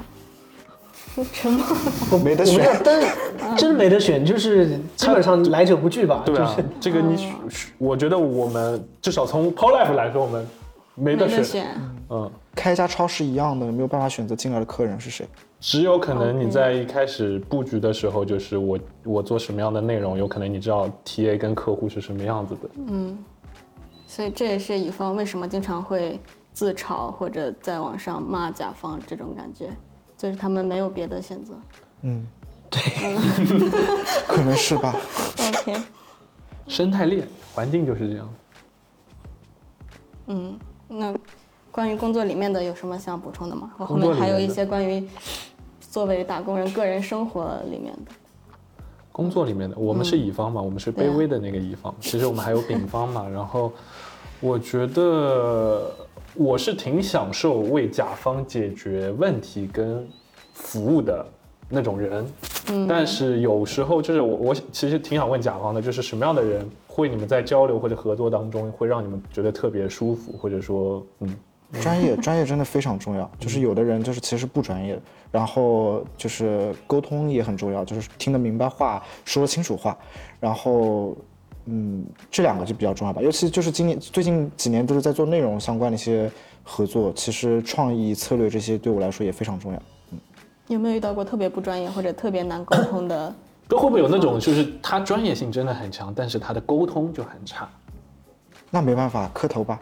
[1.32, 1.66] 沉默。
[2.12, 6.22] 我没得选，但真没得选，就是基本上来者不拒吧。
[6.24, 7.32] 对啊，这个你，
[7.78, 10.46] 我觉得我们至少从 Polife 来说，我们
[10.94, 11.66] 没得选。
[12.10, 15.26] 嗯，开一家超市一样的，没有办法选择进来的客人是谁。
[15.60, 22.60] 只有可能你在一开始布局的时候，就是我我做什么样的内容，有可能你知道 TA 跟客户是什么样子的。
[22.88, 23.16] 嗯，
[24.06, 26.20] 所以这也是乙方为什么经常会
[26.52, 29.70] 自嘲或者在网上骂甲方这种感觉，
[30.18, 31.54] 就是他们没有别的选择。
[32.02, 32.26] 嗯，
[32.68, 32.80] 对，
[34.26, 34.94] 可能是吧。
[35.38, 35.80] OK，
[36.66, 38.28] 生态链环境就是这样。
[40.26, 40.58] 嗯，
[40.92, 41.14] 那
[41.70, 43.72] 关于工作里面的有什么想补充的吗？
[43.78, 45.06] 我后面还有一些关于。
[45.90, 48.12] 作为打工人个人生活里面的，
[49.12, 51.94] 工作里面的，我们是乙方嘛，我们是卑微的那个乙方。
[52.00, 53.28] 其实我们还有丙方嘛。
[53.28, 53.70] 然后，
[54.40, 55.92] 我觉得
[56.34, 60.08] 我是挺享受为甲方解决问题跟
[60.54, 61.26] 服务的
[61.68, 62.26] 那种人。
[62.70, 62.88] 嗯。
[62.88, 71.34] 但是有时候就是我我其实挺想问甲方的，就是什么样的人会你们在交流或者合作当中会让你们觉得特别舒服，或者说嗯。
[71.80, 73.30] 专业，专业真的非常重要。
[73.40, 79.96] 就是有的人就是其实不专业，然后就是沟通也很重要，就是听得明白话，说清楚话。
[80.38, 81.16] 然后，
[81.64, 83.22] 嗯，这两个就比较重要吧。
[83.22, 86.30] 尤其就是今年最近几年都是在做内容相关的一些
[86.62, 89.82] 合作，其实创意策略这些对我来说也非常重要。
[90.10, 90.18] 嗯，
[90.68, 93.34] 有没有遇到过特别不专业或者特别难沟通的？
[93.72, 97.66] 都会不会有那种就是他专业性真的很强，但是他的沟通就很差？
[98.70, 99.80] 那没办法，磕头吧。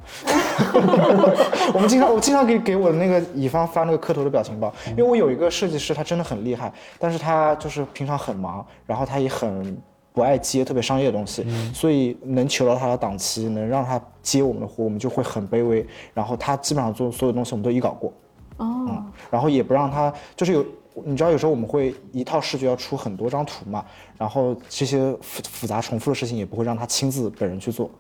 [1.74, 9.76] 我们经常，我经常给给我的那个乙方发那个磕头的表情包，因为我有一个设计师，他真的很厉害，但是他就是平常很忙，然后他也很
[10.12, 15.84] 不爱接特别商业的东西，所以能求到他的档期，能让他接我们的活，我们就会很卑微。
[16.14, 18.12] 然后他基本上做所有东西，我们都一稿过。
[18.58, 19.04] 哦。
[19.30, 20.64] 然后也不让他，就是有，
[21.04, 23.84] 你知道有时候我们会一套视觉要出很多张图嘛，
[24.18, 27.90] 然后这些复复杂重复的事情也不会让他亲自本人去做。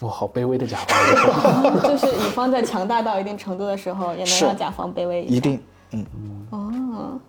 [0.00, 5.60] 哇，好卑微的甲方， 就是乙方在强大到一定程度的时候，也能让甲方卑微一定，
[5.90, 6.06] 嗯。
[6.50, 7.20] 哦，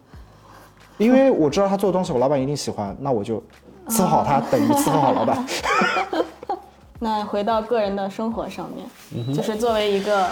[0.98, 3.44] 因为我知道他做的东西，我老板一定喜欢，那我就
[3.88, 5.46] 伺候好他，等于伺候好老板。
[7.02, 8.70] 那回到个人的生活上
[9.12, 10.28] 面，就是作为一个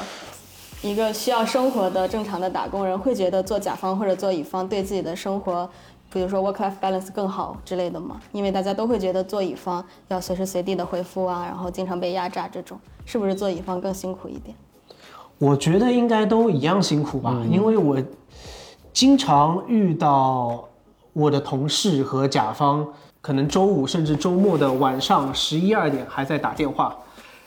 [0.83, 5.69] 一个需要生活的正常的打工人，会觉得做甲方或者做乙方对自己的生活。
[6.09, 14.55] 比如说 work-life balance 更好之类的吗，因为大家都会觉得做乙方要随时随地的回复啊，然后经常被压榨，这种是不是做乙方更辛苦一点？
[15.37, 18.01] 我觉得应该都一样辛苦吧，因为我
[18.93, 20.63] 经常遇到
[21.11, 22.87] 我的同事和甲方，
[23.19, 26.95] 可能周五甚至周末的晚上十一二点还在打电话，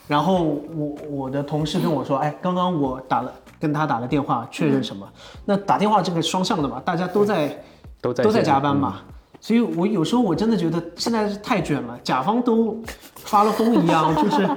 [0.07, 0.43] 然后
[0.75, 5.07] 我我的同事跟我说，哎，刚刚我打了跟他打了电话确认什么？
[5.45, 7.63] 那打电话这个双向的嘛，大家都在。
[8.03, 9.01] 都在都在加班嘛，
[9.39, 12.81] 所以我有时候我真的觉得现在是太卷了，甲方都
[13.13, 14.49] 发了疯一样， 就是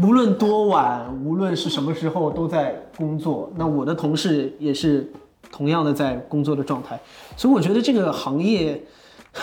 [0.00, 3.52] 无论多晚，无论是什么时候都在工作。
[3.54, 5.12] 那我的同事也是
[5.52, 6.98] 同样的在工作的状态，
[7.36, 8.82] 所以我觉得这个行业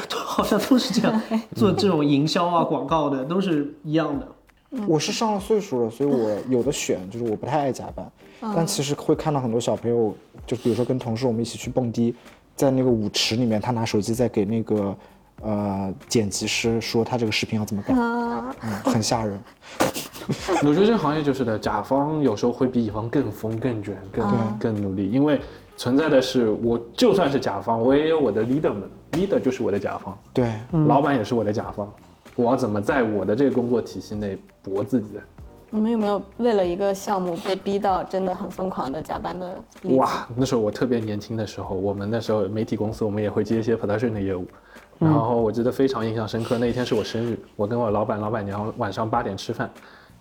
[0.09, 1.21] 都 好像都是这样，
[1.55, 4.27] 做这种营销啊、广告的都是一样的。
[4.87, 8.05] 我是上了岁数了，所以我有的选，就是我不太爱加班，
[8.55, 12.15] 但其实会看到很多小朋友，就比如说跟同事我们一起去蹦迪。
[12.57, 14.95] 在那个舞池里面，他拿手机在给那个
[15.41, 19.37] 呃剪辑师说他这个视频要怎么改，嗯，很吓人。
[20.63, 25.41] 我觉得这个行业就是的，甲方有时候会比乙方更疯、更卷、更更努力，因为
[25.75, 30.53] 存在的是，我就算是甲方，我也有我的 leader 们，leader 就是我的甲方，对，
[30.87, 31.93] 老板也是我的甲方，
[32.35, 35.19] 我要怎么在我的这个工作体系内搏自己？
[35.71, 39.57] 你们有没有为了一个项目被逼到真的很疯狂的加班的？
[39.95, 44.45] 哇，那时候我特别年轻的时候，我们那时候媒体公司，我们也会接一些 production 的业务，
[44.99, 49.69] 然后我记得非常印象深刻，那一天是我生日，我跟我老板、老板娘晚上八点吃饭，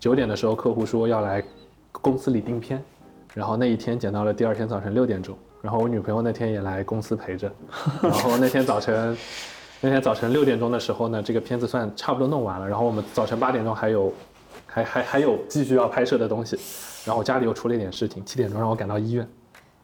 [0.01, 1.45] 九点的时候客户说要来
[1.93, 2.83] 公司里订片，
[3.33, 7.53] 然后那一天剪到了第二天早晨六点钟，然后我女朋友那天也来公司陪着，
[8.03, 9.17] 然后那天早晨。
[9.81, 14.13] 那天早晨六点钟的时候呢，这个片子算差不多弄完了，然后我们早晨八点钟还有，
[14.67, 16.59] 还还还有继续要拍摄的东西，
[17.05, 19.29] 然后我家里又出了一点事情，七点钟让我赶到医院，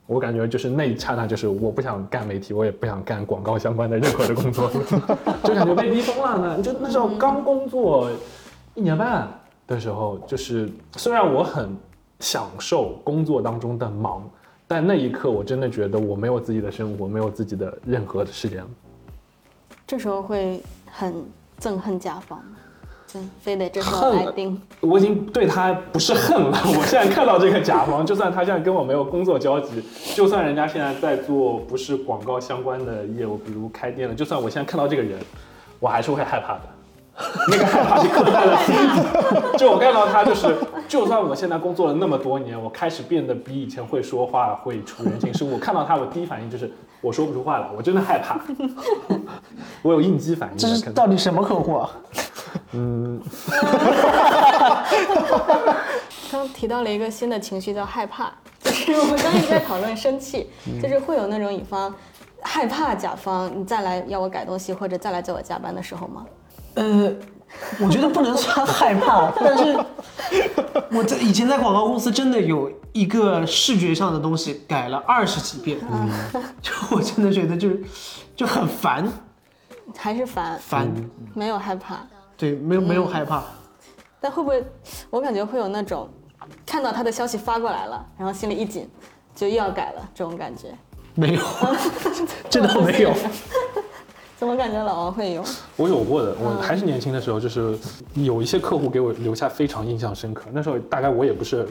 [0.07, 4.71] 我感觉就是那一刹那，就是我不想干媒体，我也不想干广告相关的任何的工作，
[5.45, 6.63] 就感觉被逼疯了呢。
[6.63, 8.11] 就那时候刚工作
[8.75, 9.29] 一年半
[9.67, 10.67] 的时候，就是
[10.97, 11.77] 虽然我很
[12.21, 14.27] 享受工作当中的忙，
[14.67, 18.65] 但那一刻我真的觉得我没有自己的生活，没有自己的任何的时间。
[19.91, 21.13] 这时候会很
[21.61, 22.41] 憎恨甲方
[23.41, 24.57] 非得这时候来盯？
[24.79, 26.57] 我已经对他不是恨了。
[26.65, 29.83] 我现在看到这个甲方，就算他现在跟我没有工作交集，
[30.15, 35.19] 就算人家现在在做不是广告相关的业务，比如开店了，就算我现在看到这个人，
[35.81, 36.61] 我还是会害怕的。
[37.49, 39.57] 那个害怕是刻在了心底。
[39.59, 40.57] 就我看到他，就是
[40.89, 45.59] 就算我现在工作了那么多年，我开始变得比以前会说话，会处人情世故。
[45.59, 48.41] 看到他，我第一反应就是我说不出话来，我真的害怕。
[49.83, 50.57] 我有应激反应。
[50.57, 51.91] 这是到底什么客户啊？
[52.73, 53.21] 嗯，
[56.33, 58.33] 刚提到了一个新的情绪叫害怕，
[58.63, 60.49] 就是我们刚一直在讨论生气，
[60.83, 61.95] 就是会有那种乙方
[62.41, 66.27] 害怕甲方你再来要我改东西或者再来叫我加班的时候吗？
[66.75, 67.13] 呃，
[67.81, 69.77] 我觉得不能算害怕，但是
[70.93, 75.79] 我在以前在广告公司真的有一个视觉上的东西改了二十几遍，
[76.63, 77.83] 就我真的觉得就是
[78.37, 79.07] 就很烦
[79.97, 80.59] 还是烦？
[80.61, 80.89] 烦，
[81.35, 82.07] 没有害怕，
[82.37, 83.43] 对，没有没有害怕，
[84.21, 84.65] 但会不会
[85.11, 86.09] 我感觉会有那种
[86.65, 88.89] 看到他的消息发过来了，然后心里一紧，
[89.35, 90.69] 就又要改了这种感觉？
[91.17, 91.43] 没有，
[92.49, 93.13] 这倒没有。
[94.41, 95.45] 怎么感觉老王会有？
[95.77, 97.77] 我有过的，我还是年轻的时候，就是
[98.15, 100.47] 有一些客户给我留下非常印象深刻。
[100.51, 101.69] 那时候大概我也不是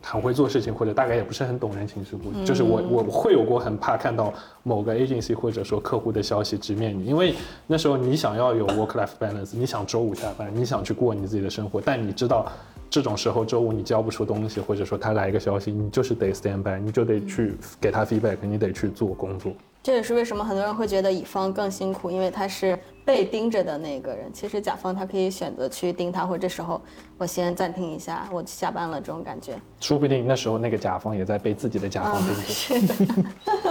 [0.00, 4.32] 很会做事情，或者大概也不是很懂人情世故，就是我我会有过很怕看到
[4.62, 7.34] 某个 agency 或者说客户的消息直面你，因为
[7.66, 12.50] 那时候你想要有 work life balance，你想周五下班，你想去过你自己的生活，但你知道
[12.88, 19.52] 这种时候周五你交不出东西，或者说他来一个消息，你就是得 stand by，你就得去给他 feedback，你得去做工作。
[19.82, 24.32] 这也是为什么很多人会觉得乙方更辛苦，因为他是被盯着的那个人。
[24.32, 26.80] 其实甲方他可以选择去盯他，或者这时候
[27.18, 29.54] 我先暂停一下，我下班了这种感觉。
[29.80, 32.42] 说不定那时候那个甲方也在被自己的甲方盯着。
[32.42, 32.94] 是的。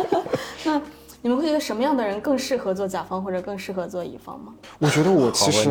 [0.65, 0.81] 那
[1.21, 4.53] 你们会觉得什么样的人更适合做甲方，或者更适合做乙方吗？
[4.79, 5.69] 我觉得我其实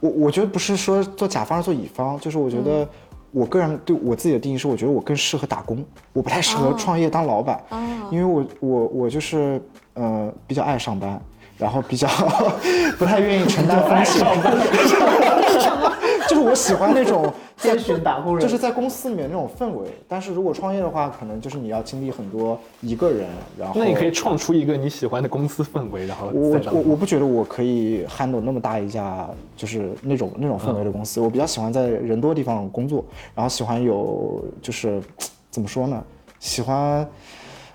[0.00, 2.88] 我我觉得不是说做甲方还是做乙方，就是我觉得
[3.36, 5.84] 我个人对我自己的定义是，我觉得我更适合打工，
[6.14, 7.60] 我不太适合创业当老板，
[8.10, 9.60] 因为我我我就是
[9.92, 11.20] 呃比较爱上班，
[11.58, 12.08] 然后比较
[12.98, 14.26] 不太愿意承担风险，
[16.36, 18.42] 就是我喜欢那种 天选打工人。
[18.42, 23.26] 就是在公司里面那种氛围，但是如果创业的话，可能就是你要经历很多一个人，
[23.58, 29.26] 然后那你可以创出一个你喜欢的公司氛围，然后我再上我我不觉得我可以 handle 那么大一家
[29.56, 33.02] 就是那种那种氛围的公司，我比较喜欢在人多的地方工作，
[33.34, 35.00] 然后喜欢有就是
[35.50, 36.04] 怎么说呢，
[36.38, 37.08] 喜欢。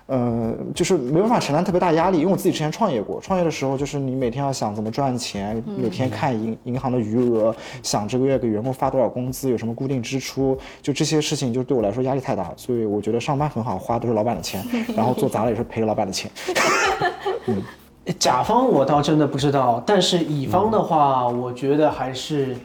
[0.06, 14.64] 呃，就是没办法承担特别大压力，因为我自己之前创业过，创业的时候就是你每天要想怎么赚钱，每天看银银行的余额，想这个月给员工发多少工资，有什么固定支出，就这些事情就对我来说压力太大，所以我觉得上班很好，花都是老板的钱，
[14.96, 16.30] 然后做砸了也是赔了老板的钱。
[18.18, 22.56] 甲方我倒真的不知道，但是乙方的话，我觉得还是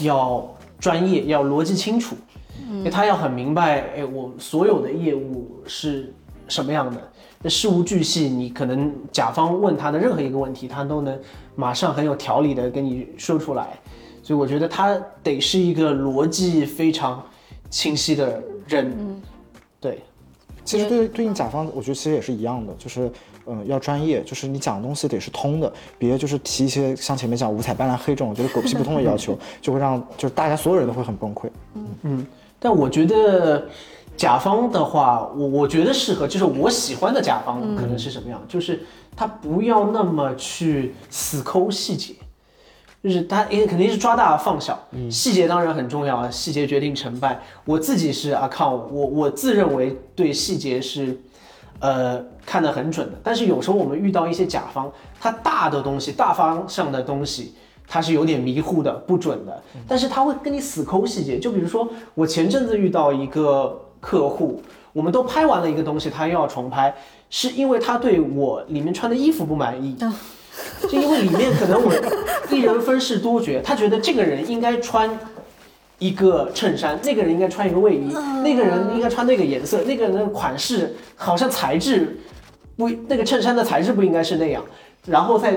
[0.00, 0.44] 要
[0.80, 2.16] 专业，要逻辑清楚，
[2.68, 6.12] 因为他要很明白，哎，我所有的业务是
[6.52, 7.00] 什么样的，
[7.40, 11.18] 那事无巨细，你可能甲方问他的任何一个问题，他都能
[11.54, 13.80] 马上很有条理的跟你说出来，
[14.22, 17.24] 所以我觉得他得是一个逻辑非常
[17.70, 19.22] 清晰的人，嗯。
[19.80, 20.02] 对。
[20.64, 23.10] 其实对对应甲方，我觉得其实也是一样的，就是
[23.46, 31.48] 嗯、要专业，就是你讲的东西得是通的，别就是提一些像前面讲五彩斑斓黑这种，我觉得狗屁不通的要求，就会让就是大家所有人都会很崩溃。
[32.02, 32.24] 嗯。
[32.60, 33.66] 但我觉得
[34.16, 38.84] 甲方的话，我我觉得适合，就是我喜欢的甲方可能是什么样，就是
[39.16, 42.14] 他不要那么去死抠细节，
[43.02, 44.78] 就是他因为肯定是抓大放小，
[45.10, 47.40] 细节当然很重要啊，细节决定成败。
[47.64, 51.20] 我自己是阿康，我我自认为对细节是。
[51.80, 54.88] 呃，看得很准的，但是有时候我们遇到一些甲方，
[55.20, 57.54] 他大的东西、大方向的东西，
[57.88, 61.40] 他是有点迷糊的、不准的，但是他会跟你死抠细节。
[61.40, 64.60] 就比如说，我前阵子遇到一个客户，
[64.92, 66.94] 我们都拍完了一个东西，他又要重拍，
[67.30, 69.96] 是因为他对我里面穿的衣服不满意，
[70.82, 71.90] 就因为里面可能我
[72.50, 75.18] 一人分饰多角，他觉得这个人应该穿。
[75.98, 82.18] 一个衬衫，那个人应该穿一个卫衣，那个人应该穿那个颜色，那个人的款式好像材质
[82.76, 84.60] 不，那个衬衫的材质不应该是那样。
[85.06, 85.54] 然后在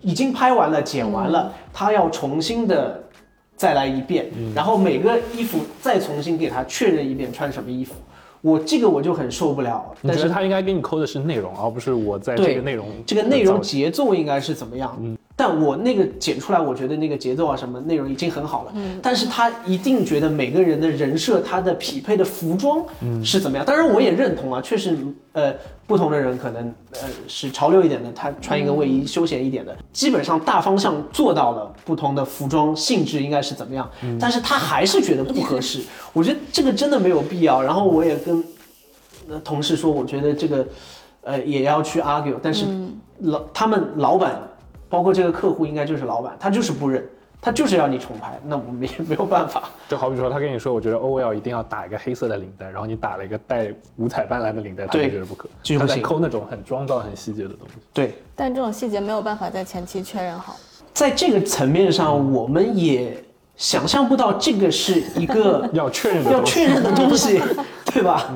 [0.00, 3.04] 已经拍完了、剪完了，他要重新的
[3.56, 7.94] 再来一遍，然后每个衣服再重新给他确认一遍穿什么衣服。
[8.40, 9.94] 我这个我就很受不了。
[10.02, 14.98] 但是他应该给你抠的是内容，而不是我在这个内容这个内容节奏应该是怎么样？
[15.00, 15.16] 嗯。
[15.34, 18.72] 但我那个剪出来，我觉得那个节奏啊什么内容已经很好了。
[18.74, 22.84] 嗯，但是他一定觉得每个人的人设，他的匹配的服装
[23.24, 23.64] 是怎么样？
[23.64, 24.96] 当然我也认同啊，确实，
[25.32, 25.52] 呃，
[25.92, 33.86] 不同的人可能呃是潮流一点的，他穿一个卫衣休闲一点的，基本上大方向做到了不同的服装性质应该是怎么样。
[34.18, 35.82] 但是他还是觉得不合适，
[36.14, 37.60] 我觉得这个真的没有必要。
[37.60, 38.42] 然后我也跟
[39.44, 40.66] 同事说，我觉得这个
[41.20, 42.64] 呃也要去 argue，但是
[43.18, 44.40] 老他们老板。
[44.88, 47.02] 包括这个客户应该就是老板，他就是不认，
[47.44, 49.64] 他就是要你重拍，那我们也 没有办法。
[49.88, 55.48] 就好比说，他跟你说，我觉得 O L 一定要打一个黑色的领带，然后你打了一个带五彩斑斓的领带，他就觉得不可。
[55.76, 57.74] 他在抠那种很妆造、很细节的东西。
[57.92, 60.54] 对，但这种细节没有办法在前期确认好。
[60.94, 63.20] 在这个层面上，我们也
[63.56, 67.42] 想象不到这个是一个要确认要确认的东西，
[67.86, 68.32] 对吧？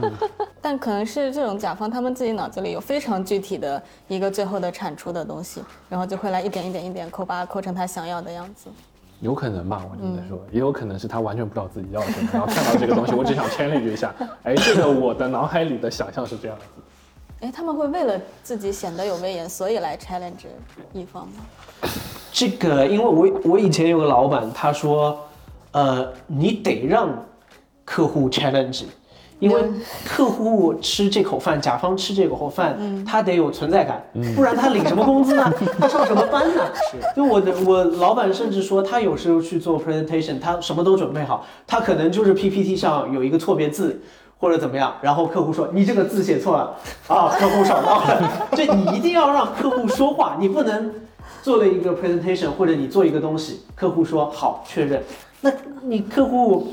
[0.60, 8.68] 但可能是这种甲方，他们自己脑子里有非常具体的一个最后的产出的东西，然后就会来一点一点一点抠，把它抠成他想要的样子。
[9.20, 16.82] 有可能吧，我只能说，也有可能是他完全不知道自己要什么，然后看到这个东西， 我只想 challenge 一下，哎，这个我的脑海里的想象是这样子。
[17.40, 20.46] 哎，他们会为了自己显得有威严，所以来 challenge
[20.92, 21.88] 一方吗？
[22.32, 25.18] 这个，因为我我以前有个老板，他说，
[25.72, 27.08] 呃，你得让
[27.84, 28.84] 客户 challenge。
[29.38, 29.62] 因为
[30.06, 34.02] 客户吃这口饭，甲方吃这口饭，他得有存在感，
[34.34, 35.52] 不然他领什么工资呢？
[35.78, 36.62] 他上什么班呢？
[37.14, 44.00] 就我的我老板甚至说，他有时候去做 presentation，他什么都准备好，他可能就是 PPT 上有一个错别字
[44.38, 46.74] 或者怎么样，然后客户说你这个字写错了
[47.06, 48.48] 啊，客户爽到了。
[48.56, 50.90] 就你一定要让客户说话，你不能
[51.42, 55.02] 做了一个 presentation 或者你做一个东西，客户说好确认，
[55.42, 56.68] 那你客户。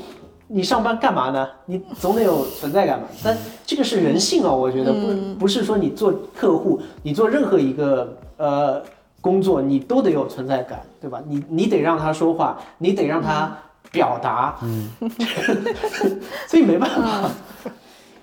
[0.46, 1.48] 你上班干嘛呢？
[1.66, 3.06] 你总得有存在感嘛。
[3.22, 3.36] 但
[3.66, 8.82] 这个是人性啊，我觉得不不是说你做客户，你做任何一个呃
[9.20, 11.22] 工作，你都得有存在感，对吧？
[11.26, 13.56] 你你得让他说话，你得让他
[13.90, 14.90] 表达，嗯，
[16.48, 17.30] 所以没办法。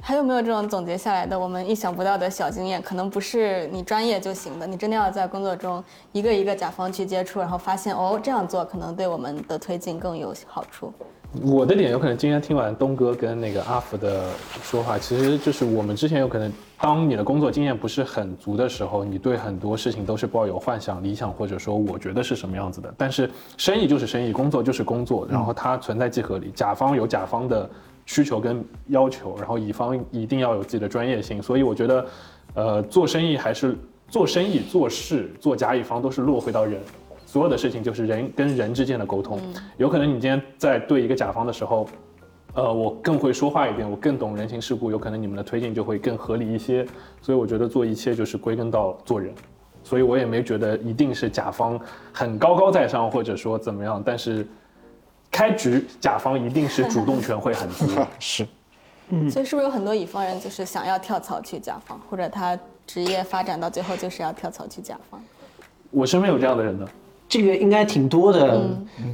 [0.03, 2.81] 还有没有这种总结下来的我们意想不到的小经验？
[2.81, 10.91] 可能不是你专业就行的，你真的要在工作中一个一个甲方去接触，然后发现哦这样做可能对我们的推进更有好处。
[11.39, 14.25] 我的点有可能今天听完东哥跟那个阿福的
[14.63, 22.93] 说话，其实就是我们之前有可能，当你的工作经验不是很足的时候，你对很多事情都是抱有幻想、理想，或者说我觉得是什么样子的。
[22.97, 27.69] 但是生意就是生意，工作就是工作，然后它存在即合理，甲方有甲方的
[28.05, 31.41] 需求跟要求，然后乙方一定要有自己的专业性。
[31.41, 32.05] 所以我觉得，
[32.55, 33.77] 呃，做生意还是
[34.09, 36.81] 做生意、做事、做甲乙方都是落回到人。
[37.31, 39.39] 所有的事情就是人跟人之间的沟通，
[39.77, 41.87] 有可能你今天在对一个甲方的时候，
[42.55, 46.85] 呃，我更会说话一点，我更懂人情世故，有可能你们的推进就会更合理一些。
[47.21, 49.33] 所以我觉得做一切就是归根到做人，
[49.81, 51.79] 所以我也没觉得一定是甲方
[52.11, 54.45] 很高高在上或者说怎么样，但是
[55.31, 57.85] 开局甲方一定是主动权会很足。
[58.19, 58.45] 是，
[59.07, 65.23] 嗯，所以是不是有很多乙方人就是想要跳槽去甲方，或者他职业发展到最后就是要跳槽去甲方？
[65.91, 66.85] 我身边有这样的人的。
[67.31, 68.61] 这个应该挺多的，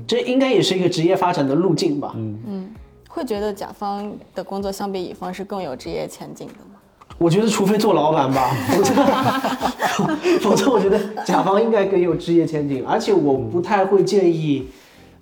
[0.08, 2.14] 这应该也是一个职业发展的路径吧。
[2.16, 2.70] 嗯嗯，
[3.08, 6.80] 会觉得甲方的工作相比乙方是更有职业前景的吗？
[7.20, 8.94] 我觉得除非做老板吧， 否则
[10.42, 12.84] 否则我觉得甲方应该更有职业前景。
[12.88, 14.68] 而且我不太会建议，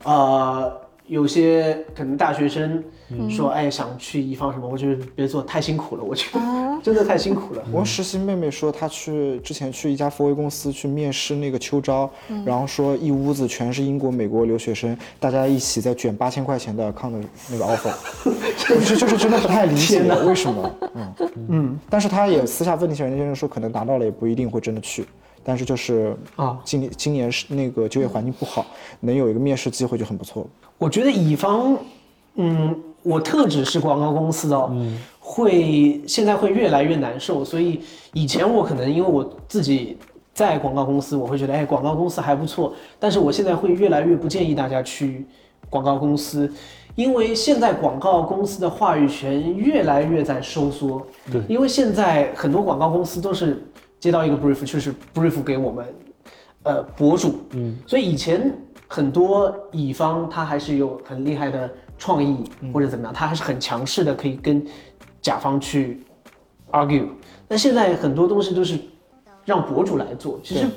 [0.06, 0.72] 呃，
[1.08, 2.84] 有些可能大学生
[3.30, 6.39] 说，哎，想去乙方什么，我觉得别做，太辛苦了，我觉得
[6.82, 7.64] 真的太辛苦了。
[7.72, 12.10] 我实习妹妹说，她去之前去一家佛威公司去面试那个秋招，
[12.43, 17.93] 然后说一屋子全是英国、美国留学生，大家一起在卷八千块钱的 con 的那个 offer，
[18.68, 21.14] 就是就是真的不太理解为什么，嗯。
[21.49, 25.06] 嗯，但是她也私下问那些人，那些人说可能拿到了也不一定会真的去，
[25.46, 28.66] 但是就是啊今年今年是那个就业环境不好，
[29.02, 30.50] 能有一个面试机会就很不错了。
[30.80, 31.78] 我觉得乙方，
[32.34, 34.76] 嗯，我特指是广告公司的哦，
[35.20, 37.46] 会现在会越来越难受。
[37.46, 37.80] 所以
[38.14, 39.98] 以前我可能因为我自己
[40.34, 42.74] 在广告公司，我会觉得哎，广告公司还不错。
[43.00, 45.26] 但是我现在会越来越不建议大家去
[45.70, 46.52] 广告公司，
[46.96, 51.06] 因为现在广告公司的话语权越来越在收缩。
[51.32, 53.66] 对因为现在很多广告公司都是
[54.06, 55.84] 接到一个 brief，就是 brief 给我们
[56.62, 58.56] 呃博主，嗯，所以以前
[58.88, 64.64] 很多乙方他还是有很厉害的创意或者怎么样，他还是很强势的，可以跟
[65.24, 66.03] 甲方去
[66.70, 67.08] argue。
[67.47, 68.78] 那现在很多东西都是
[69.43, 70.68] 让博主来做，其实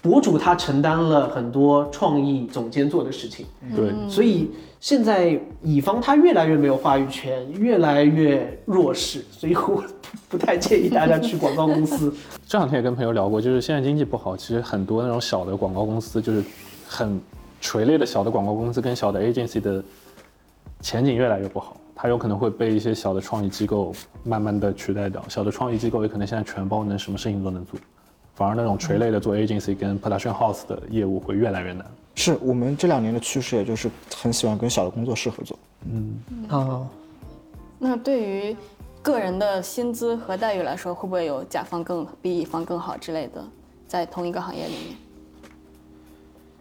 [0.00, 9.82] 博主他承担了很多创意总监做的事情，对，所以现在乙方他越来越没有话语权，越来越弱势，所以我不
[10.30, 12.14] 不太建议大家去广告公司。
[12.46, 16.42] 这两天也跟朋友聊过，就是现在经济不好，其实很多那种小的广告公司，就是
[16.86, 17.20] 很
[17.60, 19.82] 垂类的小的广告公司跟小的 agency 的
[20.80, 23.92] 前景越来越不好，它有可能会被一些小的创意机构
[24.22, 25.20] 慢慢的取代掉。
[25.28, 27.78] 小的创意机构也可能现在全包能什么事情都能做，
[28.38, 31.84] 反而那种垂类的做 agency 跟 production house 的业务会越来越难。
[32.14, 35.58] 是我们这两年的趋势，也就是很喜欢跟小的工作室合作。
[36.48, 36.86] 啊，
[37.80, 38.56] 那对于
[39.02, 43.44] 个人的薪资和待遇来说，会不会有甲方更比乙方更好之类的，
[43.88, 44.96] 在同一个行业里面？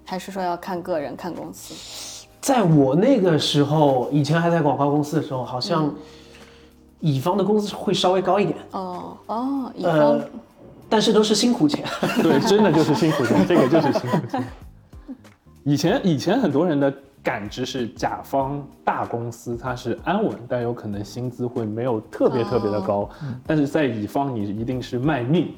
[0.04, 2.26] 还是说要看个人、看公司？
[2.42, 5.94] 在我那个时候，以前还在广告公司的时候，好像
[7.02, 10.30] 乙方的工资会稍微高一点，哦哦，乙方、呃，
[10.90, 11.84] 但是都是辛苦钱。
[12.24, 14.44] 对，真的就是辛苦钱，这个就是辛苦钱。
[15.64, 23.10] 以前以前很多人的感知是甲方大公司它是安稳，但有可能薪资会没有特别特别的高，
[23.46, 25.50] 但是在乙方你一定是卖命。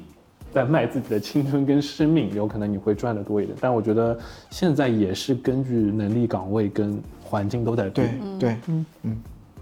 [0.52, 4.18] 在卖自己的青春跟生命，有可能你会赚的多一点，但我觉得
[4.50, 8.38] 现在也是根据能力岗位跟环境都在对变。
[8.40, 8.56] 对，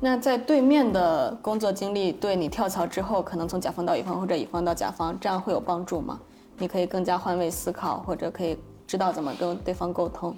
[0.00, 6.20] 那在对面的工作经历对你跳槽之后，可能从甲方到乙方或者乙方到甲方，这样会有帮助吗？
[6.58, 10.34] 你可以更加换位思考，或者可以知道怎么跟对方沟通。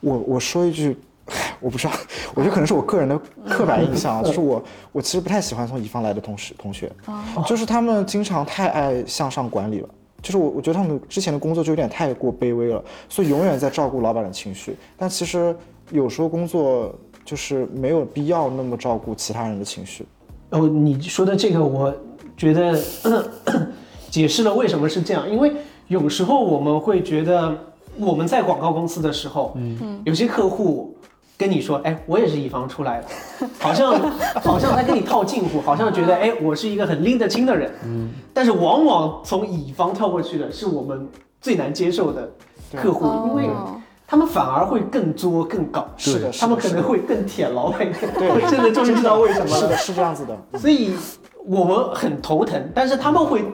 [0.00, 0.96] 我我说一句，
[1.60, 1.92] 我不知道，
[2.34, 6.90] 我觉得可能是我个人的刻板印象啊，就是我我其实不太喜欢从乙方来的同事同学，
[7.46, 9.88] 就是他们经常太爱向上管理了。
[10.22, 14.76] 就是我，我觉得他们之前的工作就有点太过卑微了，所以永远在照顾老板的情绪。
[14.96, 15.56] 但其实
[15.90, 16.92] 有时候工作
[17.26, 20.06] 就是没有必要那么照顾其他人的情绪。
[20.50, 21.92] 哦，你说的这个，我
[22.36, 22.78] 觉得
[24.08, 25.52] 解释了为什么是这样，因为
[25.88, 27.52] 有时候我们会觉得
[27.98, 30.96] 我们在广告公司的时候，嗯，有些客户
[31.36, 33.92] 跟你说，哎，我也是乙方出来的，好像
[34.40, 41.08] 好像在跟你套近乎，好像觉得，哎，我是一个很拎得清的人，嗯，但是往往从乙方跳过去的是我们
[41.40, 42.30] 最难接受的
[42.72, 47.80] 客户，因为哦他们反而会更作更搞，是的，他们可能会更舔老板，
[48.16, 50.58] 对，我真的终于知道为什么了，是的，是这样子的。
[50.58, 50.94] 所以
[51.44, 53.44] 我们很头疼，但是他们会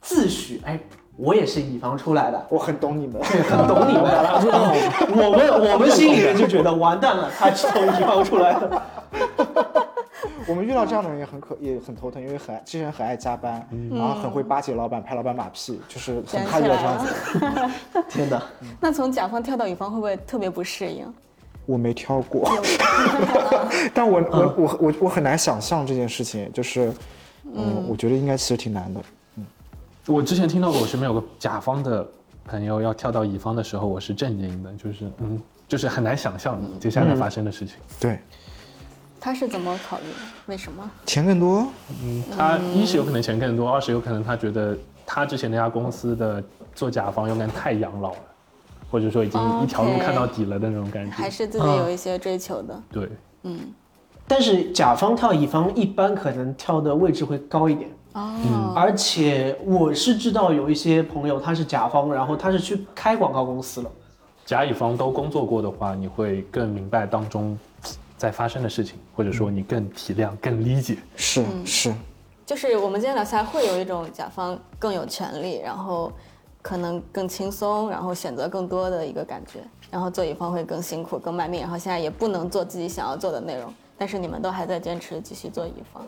[0.00, 0.80] 自诩，哎，
[1.16, 3.20] 我也是乙方出来的，我很懂你们。
[3.22, 4.02] 对，很懂你们。
[5.14, 8.82] 我们我们心里面就觉得 完蛋了，他是从乙方出来的。
[10.48, 17.70] 我们遇到这样的人也很可也很头疼，因为很爱这些人很爱加班，然后很会巴结老板、拍老板马屁，就是很怕遇到这样子的。
[18.08, 18.42] 天哪！
[18.80, 21.06] 那从甲方跳到乙方会不会特别不适应？
[21.66, 22.50] 我没跳过，
[23.94, 26.92] 但我我我我我很难想象这件事情，就是，
[27.54, 29.00] 嗯，我觉得应该其实挺难的。
[29.36, 29.46] 嗯
[30.06, 32.06] 我之前听到过，我身边有个甲方的
[32.44, 37.76] 朋友要跳到乙方的时候，我是震惊的，就是嗯，就是很难想象接下来发生的事情。
[37.98, 38.18] 对，
[39.24, 40.18] 他是怎么考虑的？
[40.44, 40.90] 为什么？
[41.06, 41.66] 钱更多，
[42.02, 46.44] 嗯，他一是有可能钱更多，二是有可能他觉得他之前那家公司的
[46.74, 48.18] 做甲方有点太养老了，
[48.90, 51.16] 或者说已经一条路看到底了的那种感觉。
[51.16, 52.78] 还是自己有一些追求的？
[52.92, 53.08] 对，
[53.44, 53.60] 嗯
[54.28, 63.90] 但是甲方跳乙方一般可能跳的位置会高一点，哦，而且我是知道有一些朋友他是甲方，然后他是去开广告公司了。
[64.44, 67.58] 甲乙方都工作过的话，你会更明白当中
[68.24, 70.96] 在发生的事情，或者说你更体谅、更理解。
[71.14, 71.92] 是嗯是，
[72.46, 76.10] 就是我们今天聊下来，会有一种甲方更有权利，然后
[76.62, 79.58] 可能更轻松，然后选择更多的一个感觉。
[79.90, 86.02] 然后做乙方会更辛苦、更卖命，然后现在也不能做自己想要做的内容，但是你们都还在坚持继续做乙方。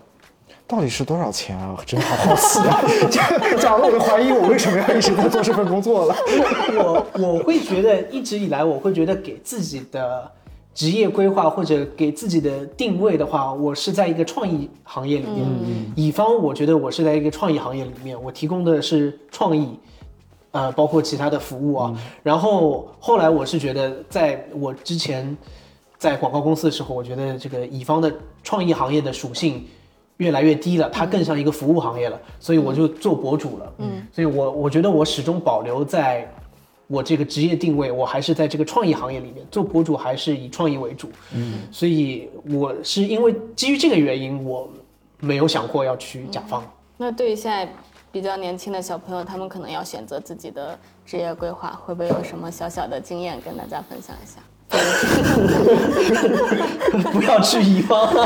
[0.67, 1.77] 到底是多少钱啊？
[1.87, 2.81] 真好好奇啊！
[3.61, 6.17] 讲了我都怀疑我为什么要一直在做这份工作了。
[6.73, 10.29] 我我会觉得一直以来，我会觉得给自己的
[10.77, 15.47] 职业规划或者给自己的定位的话，我是在一个创意行业里面。
[15.97, 19.79] 乙方，我觉得我是在一个创意行业里面，我提供的是创意，
[20.51, 21.99] 呃，包括其他的服务啊。
[22.23, 25.35] 然后后来我是觉得，在我之前
[25.97, 29.65] 在广告公司的时候，我觉得这个乙方的创意行业的属性。
[30.19, 33.73] 越来越低了，它更像一个服务行业了，所以我就做博主了。
[33.77, 36.27] 嗯，所以我我觉得我始终保留在
[36.89, 41.11] 我这个职业定位，我还是在这个创意行业里面做博主，还是以创意为主。
[41.35, 44.69] 嗯，所以我是因为基于这个原因，我
[45.21, 46.63] 没有想过要去甲方。
[46.97, 47.69] 那对于现在
[48.13, 54.41] 比较年轻的小朋友，他们可能要选择自己的职业规划，会不会有什么小小的经验跟大家分享一下？
[57.13, 58.13] 不要去乙方，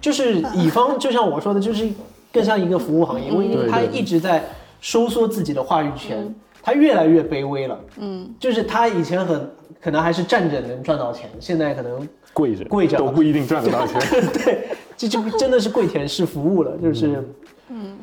[0.00, 1.86] 就是乙方，就像我说的，就是
[2.32, 4.42] 更像一个服务行业，因为他一直在
[4.80, 7.78] 收缩自己的话语权，他越来越卑微了。
[7.98, 9.50] 嗯，就是他以前很
[9.80, 14.00] 可能还是站着能赚到钱，现在可能跪着跪着都不一定赚得到钱。
[14.44, 17.24] 对，这就 真的是跪舔式服务了，就是
[17.68, 17.96] 嗯。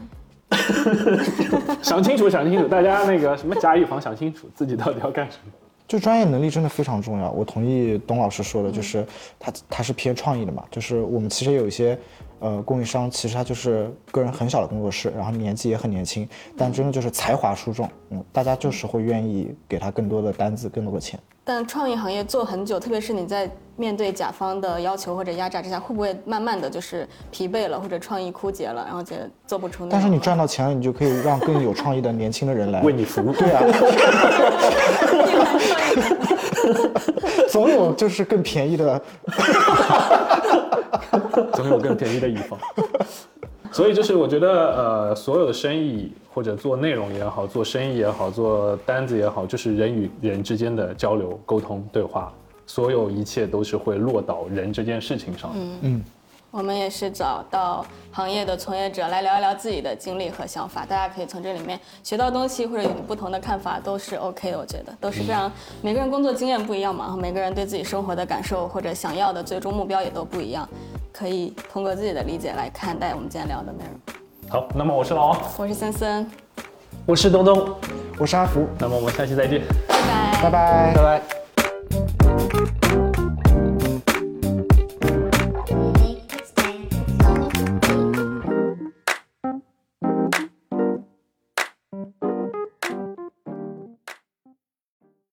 [1.84, 5.51] 想清楚，想清楚，大家那个什么甲乙方想清楚，自己到底要干什么。
[5.86, 9.05] 就专业能力真的非常重要，我同意董老师说的，就是
[9.38, 11.99] 他他是偏创意的嘛，就是我们其实有一些
[12.39, 16.27] 呃供应商，其实他就是个人很小的工作室，然后年纪也很年轻，
[16.57, 21.19] 但真的就是才华出众，嗯，大家就是会愿意给他更多的单子，更多的钱。
[21.43, 29.91] 但创意行业做很久，特别是你在面对甲方的要求或者压榨之下，会不会慢慢的就是疲惫了，或者创意枯竭了，然后觉得做不出那？
[29.91, 33.31] 但是你赚到钱了，你就可以让更有创意的年轻的人来为你服务。
[33.31, 33.63] 对啊，
[37.49, 39.01] 总有就是更便宜的，
[41.53, 42.57] 总有更便宜的乙方。
[43.72, 52.32] 所以就是我觉得，呃，所有的生意或者做内容也好，做生意也好，做单子也好，就是人与人之间的交流、沟通、对话，
[52.65, 55.51] 所有一切都是会落到人这件事情上。
[55.53, 56.03] 嗯嗯。
[56.58, 64.58] 我们也是找到行业的从业者来聊一聊自己的经历和想法，大家可以从这里面学到东西，或者有不同的看法都是 OK 的。
[64.58, 65.51] 我觉得都是非常，
[65.84, 70.68] 每个人工作经验不一样嘛，每个人对自己生活的感受或者想要的最终目标也都不一样，
[71.14, 74.16] 可以通过自己的理解来看待我们今天聊的内容。
[74.49, 76.28] 好，那么我是老王，我是森森，
[77.05, 77.76] 我是东东，
[78.18, 79.95] 我是阿福，那么我们下期再见，拜
[80.41, 81.47] 拜，拜拜，拜拜。